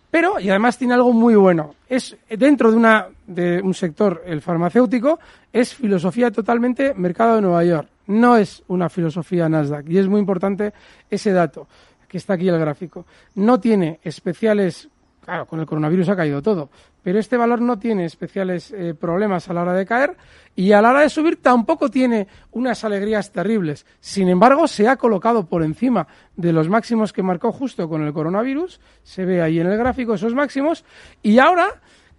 Pero, 0.09 0.39
y 0.39 0.49
además 0.49 0.79
tiene 0.79 0.95
algo 0.95 1.13
muy 1.13 1.35
bueno, 1.35 1.75
es 1.87 2.17
dentro 2.27 2.71
de, 2.71 2.77
una, 2.77 3.09
de 3.27 3.61
un 3.61 3.75
sector, 3.75 4.23
el 4.25 4.41
farmacéutico, 4.41 5.19
es 5.51 5.75
filosofía 5.75 6.31
totalmente 6.31 6.95
mercado 6.95 7.35
de 7.35 7.41
Nueva 7.43 7.63
York, 7.63 7.87
no 8.07 8.37
es 8.37 8.63
una 8.67 8.89
filosofía 8.89 9.47
Nasdaq. 9.49 9.87
Y 9.89 9.97
es 9.97 10.07
muy 10.07 10.19
importante 10.19 10.73
ese 11.09 11.31
dato, 11.31 11.67
que 12.13 12.19
está 12.19 12.35
aquí 12.35 12.47
el 12.47 12.59
gráfico. 12.59 13.07
No 13.33 13.59
tiene 13.59 13.99
especiales 14.03 14.87
Claro, 15.25 15.45
con 15.45 15.61
el 15.61 15.65
coronavirus 15.65 16.09
ha 16.09 16.17
caído 16.17 16.41
todo, 16.41 16.69
pero 17.01 17.17
este 17.17 17.37
valor 17.37 17.61
no 17.61 17.79
tiene 17.79 18.03
especiales 18.03 18.71
eh, 18.71 18.93
problemas 18.93 19.49
a 19.49 19.53
la 19.53 19.61
hora 19.61 19.71
de 19.71 19.85
caer 19.85 20.17
y 20.53 20.73
a 20.73 20.81
la 20.81 20.89
hora 20.89 20.99
de 20.99 21.09
subir 21.09 21.41
tampoco 21.41 21.89
tiene 21.89 22.27
unas 22.51 22.83
alegrías 22.83 23.31
terribles. 23.31 23.85
Sin 24.01 24.27
embargo, 24.27 24.67
se 24.67 24.85
ha 24.89 24.97
colocado 24.97 25.45
por 25.45 25.63
encima 25.63 26.07
de 26.35 26.51
los 26.51 26.67
máximos 26.67 27.13
que 27.13 27.23
marcó 27.23 27.53
justo 27.53 27.87
con 27.87 28.03
el 28.03 28.11
coronavirus, 28.11 28.81
se 29.01 29.23
ve 29.23 29.41
ahí 29.41 29.61
en 29.61 29.67
el 29.67 29.77
gráfico 29.77 30.15
esos 30.15 30.35
máximos, 30.35 30.83
y 31.21 31.39
ahora, 31.39 31.69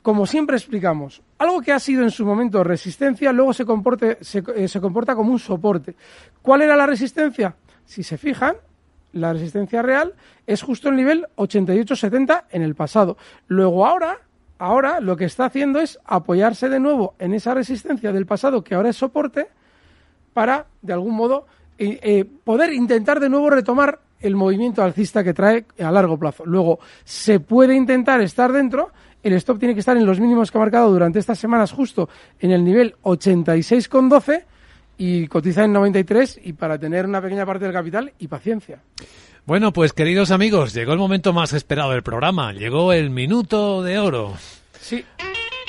como 0.01 0.25
siempre 0.25 0.57
explicamos, 0.57 1.21
algo 1.37 1.61
que 1.61 1.73
ha 1.73 1.79
sido 1.79 2.05
en 2.05 2.11
su 2.11 2.25
momento 2.25 2.65
resistencia, 2.65 3.33
luego 3.33 3.53
se, 3.53 3.67
eh, 4.57 4.67
se 4.67 4.81
comporta 4.81 5.15
como 5.15 5.31
un 5.31 5.39
soporte. 5.39 5.95
¿Cuál 6.41 6.63
era 6.63 6.75
la 6.75 6.87
resistencia? 6.87 7.55
Si 7.85 8.03
se 8.03 8.17
fijan, 8.17 8.57
la 9.15 9.33
resistencia 9.33 9.83
real 9.83 10.15
es 10.47 10.63
justo 10.63 10.89
el 10.89 10.97
nivel 10.97 11.27
88-70 11.37 12.45
en 12.51 12.63
el 12.63 12.75
pasado. 12.75 13.17
Luego 13.47 13.87
ahora, 13.87 14.19
ahora 14.59 15.01
lo 15.01 15.17
que 15.17 15.25
está 15.25 15.47
haciendo 15.47 15.81
es 15.81 15.99
apoyarse 16.05 16.69
de 16.69 16.81
nuevo 16.81 17.15
en 17.19 17.33
esa 17.33 17.55
resistencia 17.55 18.13
del 18.13 18.27
pasado 18.27 18.63
que 18.63 18.75
ahora 18.75 18.91
es 18.91 18.97
soporte 18.97 19.49
para, 20.33 20.67
de 20.83 20.93
algún 20.93 21.15
modo, 21.15 21.47
eh, 21.79 21.99
eh, 22.03 22.25
poder 22.25 22.73
intentar 22.73 23.21
de 23.21 23.29
nuevo 23.29 23.51
retomar 23.51 24.01
el 24.21 24.37
movimiento 24.37 24.83
alcista 24.83 25.23
que 25.23 25.35
trae 25.35 25.65
a 25.83 25.91
largo 25.91 26.19
plazo. 26.19 26.45
Luego, 26.45 26.81
se 27.05 27.41
puede 27.41 27.75
intentar 27.75 28.21
estar 28.21 28.53
dentro, 28.53 28.91
el 29.23 29.33
stop 29.35 29.59
tiene 29.59 29.75
que 29.75 29.81
estar 29.81 29.97
en 29.97 30.07
los 30.07 30.21
mínimos 30.21 30.51
que 30.51 30.59
ha 30.59 30.61
marcado 30.61 30.91
durante 30.91 31.19
estas 31.19 31.39
semanas, 31.39 31.73
justo 31.73 32.09
en 32.41 32.51
el 32.51 32.65
nivel 32.65 32.95
86,12 33.03 34.45
y 34.97 35.27
cotiza 35.27 35.65
en 35.65 35.73
93 35.73 36.41
y 36.45 36.53
para 36.53 36.79
tener 36.79 37.07
una 37.07 37.21
pequeña 37.21 37.47
parte 37.47 37.65
del 37.65 37.75
capital 37.75 38.13
y 38.19 38.29
paciencia. 38.29 38.81
Bueno, 39.47 39.73
pues 39.73 39.93
queridos 39.93 40.31
amigos, 40.31 40.73
llegó 40.73 40.93
el 40.93 40.99
momento 40.99 41.33
más 41.33 41.53
esperado 41.53 41.91
del 41.91 42.03
programa, 42.03 42.53
llegó 42.53 42.93
el 42.93 43.11
minuto 43.11 43.83
de 43.83 43.99
oro. 43.99 44.35
Sí. 44.81 45.05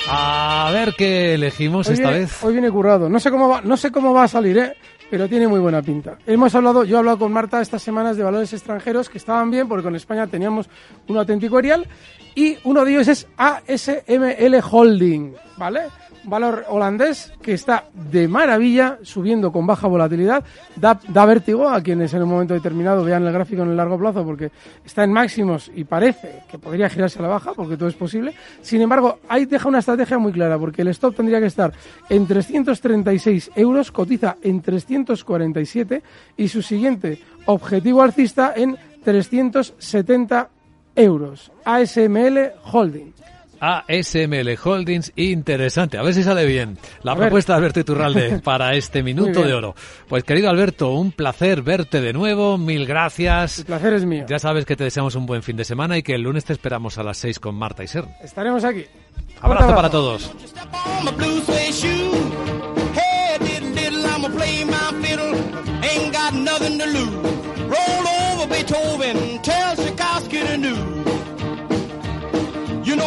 A 0.08 0.70
ver 0.72 0.94
qué 0.96 1.34
elegimos 1.34 1.88
esta 1.88 2.10
vez. 2.10 2.42
Hoy 2.42 2.52
viene 2.52 2.70
currado. 2.70 3.08
No 3.08 3.18
sé 3.18 3.30
cómo 3.30 3.48
va, 3.48 3.60
no 3.60 3.76
sé 3.76 3.90
cómo 3.90 4.14
va 4.14 4.24
a 4.24 4.28
salir, 4.28 4.56
¿eh? 4.58 4.76
pero 5.10 5.28
tiene 5.28 5.48
muy 5.48 5.60
buena 5.60 5.82
pinta. 5.82 6.18
Hemos 6.26 6.54
hablado, 6.54 6.84
yo 6.84 6.96
he 6.96 6.98
hablado 6.98 7.18
con 7.18 7.32
Marta 7.32 7.60
estas 7.60 7.82
semanas 7.82 8.16
de 8.16 8.24
valores 8.24 8.52
extranjeros 8.52 9.08
que 9.08 9.18
estaban 9.18 9.50
bien 9.50 9.68
porque 9.68 9.84
con 9.84 9.94
España 9.96 10.26
teníamos 10.26 10.68
un 11.08 11.16
auténtico 11.18 11.58
erial 11.58 11.86
y 12.34 12.58
uno 12.64 12.84
de 12.84 12.92
ellos 12.92 13.08
es 13.08 13.26
ASML 13.36 14.60
Holding, 14.70 15.34
¿vale? 15.56 15.82
Valor 16.26 16.64
holandés 16.68 17.32
que 17.40 17.54
está 17.54 17.84
de 17.94 18.28
maravilla, 18.28 18.98
subiendo 19.02 19.52
con 19.52 19.66
baja 19.66 19.86
volatilidad. 19.86 20.44
Da, 20.76 20.98
da 21.08 21.24
vértigo 21.24 21.68
a 21.68 21.80
quienes 21.80 22.12
en 22.14 22.22
un 22.22 22.28
momento 22.28 22.54
determinado 22.54 23.04
vean 23.04 23.26
el 23.26 23.32
gráfico 23.32 23.62
en 23.62 23.70
el 23.70 23.76
largo 23.76 23.98
plazo 23.98 24.24
porque 24.24 24.50
está 24.84 25.04
en 25.04 25.12
máximos 25.12 25.70
y 25.74 25.84
parece 25.84 26.42
que 26.48 26.58
podría 26.58 26.88
girarse 26.88 27.18
a 27.18 27.22
la 27.22 27.28
baja 27.28 27.52
porque 27.54 27.76
todo 27.76 27.88
es 27.88 27.94
posible. 27.94 28.34
Sin 28.60 28.80
embargo, 28.80 29.20
ahí 29.28 29.46
deja 29.46 29.68
una 29.68 29.78
estrategia 29.78 30.18
muy 30.18 30.32
clara 30.32 30.58
porque 30.58 30.82
el 30.82 30.88
stop 30.88 31.16
tendría 31.16 31.40
que 31.40 31.46
estar 31.46 31.72
en 32.08 32.26
336 32.26 33.52
euros, 33.54 33.92
cotiza 33.92 34.36
en 34.42 34.60
347 34.60 36.02
y 36.36 36.48
su 36.48 36.62
siguiente 36.62 37.20
objetivo 37.46 38.02
alcista 38.02 38.52
en 38.56 38.76
370 39.04 40.48
euros. 40.96 41.52
ASML 41.64 42.52
Holding. 42.72 43.12
ASML 43.60 44.56
Holdings, 44.62 45.12
interesante. 45.16 45.98
A 45.98 46.02
ver 46.02 46.14
si 46.14 46.22
sale 46.22 46.44
bien 46.46 46.78
la 47.02 47.14
propuesta 47.16 47.52
de 47.52 47.58
Alberto 47.58 47.80
Iturralde 47.80 48.38
para 48.44 48.74
este 48.74 49.02
minuto 49.02 49.42
de 49.42 49.54
oro. 49.54 49.74
Pues 50.08 50.24
querido 50.24 50.48
Alberto, 50.50 50.92
un 50.92 51.12
placer 51.12 51.62
verte 51.62 52.00
de 52.00 52.12
nuevo, 52.12 52.58
mil 52.58 52.86
gracias. 52.86 53.60
El 53.60 53.66
placer 53.66 53.94
es 53.94 54.04
mío. 54.04 54.26
Ya 54.28 54.38
sabes 54.38 54.64
que 54.64 54.76
te 54.76 54.84
deseamos 54.84 55.14
un 55.14 55.26
buen 55.26 55.42
fin 55.42 55.56
de 55.56 55.64
semana 55.64 55.96
y 55.96 56.02
que 56.02 56.14
el 56.14 56.22
lunes 56.22 56.44
te 56.44 56.52
esperamos 56.52 56.98
a 56.98 57.02
las 57.02 57.18
6 57.18 57.40
con 57.40 57.54
Marta 57.54 57.82
y 57.82 57.88
Ser. 57.88 58.04
Estaremos 58.22 58.64
aquí. 58.64 58.84
Abrazo 59.40 59.74
para 59.74 59.90
todos. 59.90 60.32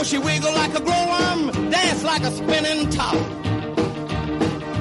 She 0.03 0.17
wiggle 0.17 0.53
like 0.53 0.73
a 0.75 0.81
glowworm, 0.81 1.69
dance 1.69 2.03
like 2.03 2.21
a 2.23 2.31
spinning 2.31 2.89
top. 2.89 3.15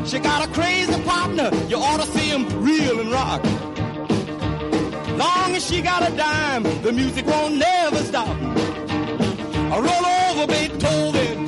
She 0.07 0.19
got 0.21 0.49
a 0.49 0.53
crazy 0.53 1.03
partner, 1.03 1.51
you 1.69 1.77
ought 1.77 2.01
to 2.01 2.07
see 2.13 2.29
him 2.29 2.47
reel 2.63 3.01
and 3.01 3.11
rock. 3.11 3.43
Long 5.19 5.57
as 5.57 5.67
she 5.67 5.83
got 5.83 6.09
a 6.09 6.17
dime, 6.17 6.63
the 6.83 6.93
music 6.93 7.27
won't 7.27 7.57
never 7.57 7.97
stop. 7.97 8.29
Roll 9.71 10.07
over 10.31 10.47
Beethoven, 10.47 11.48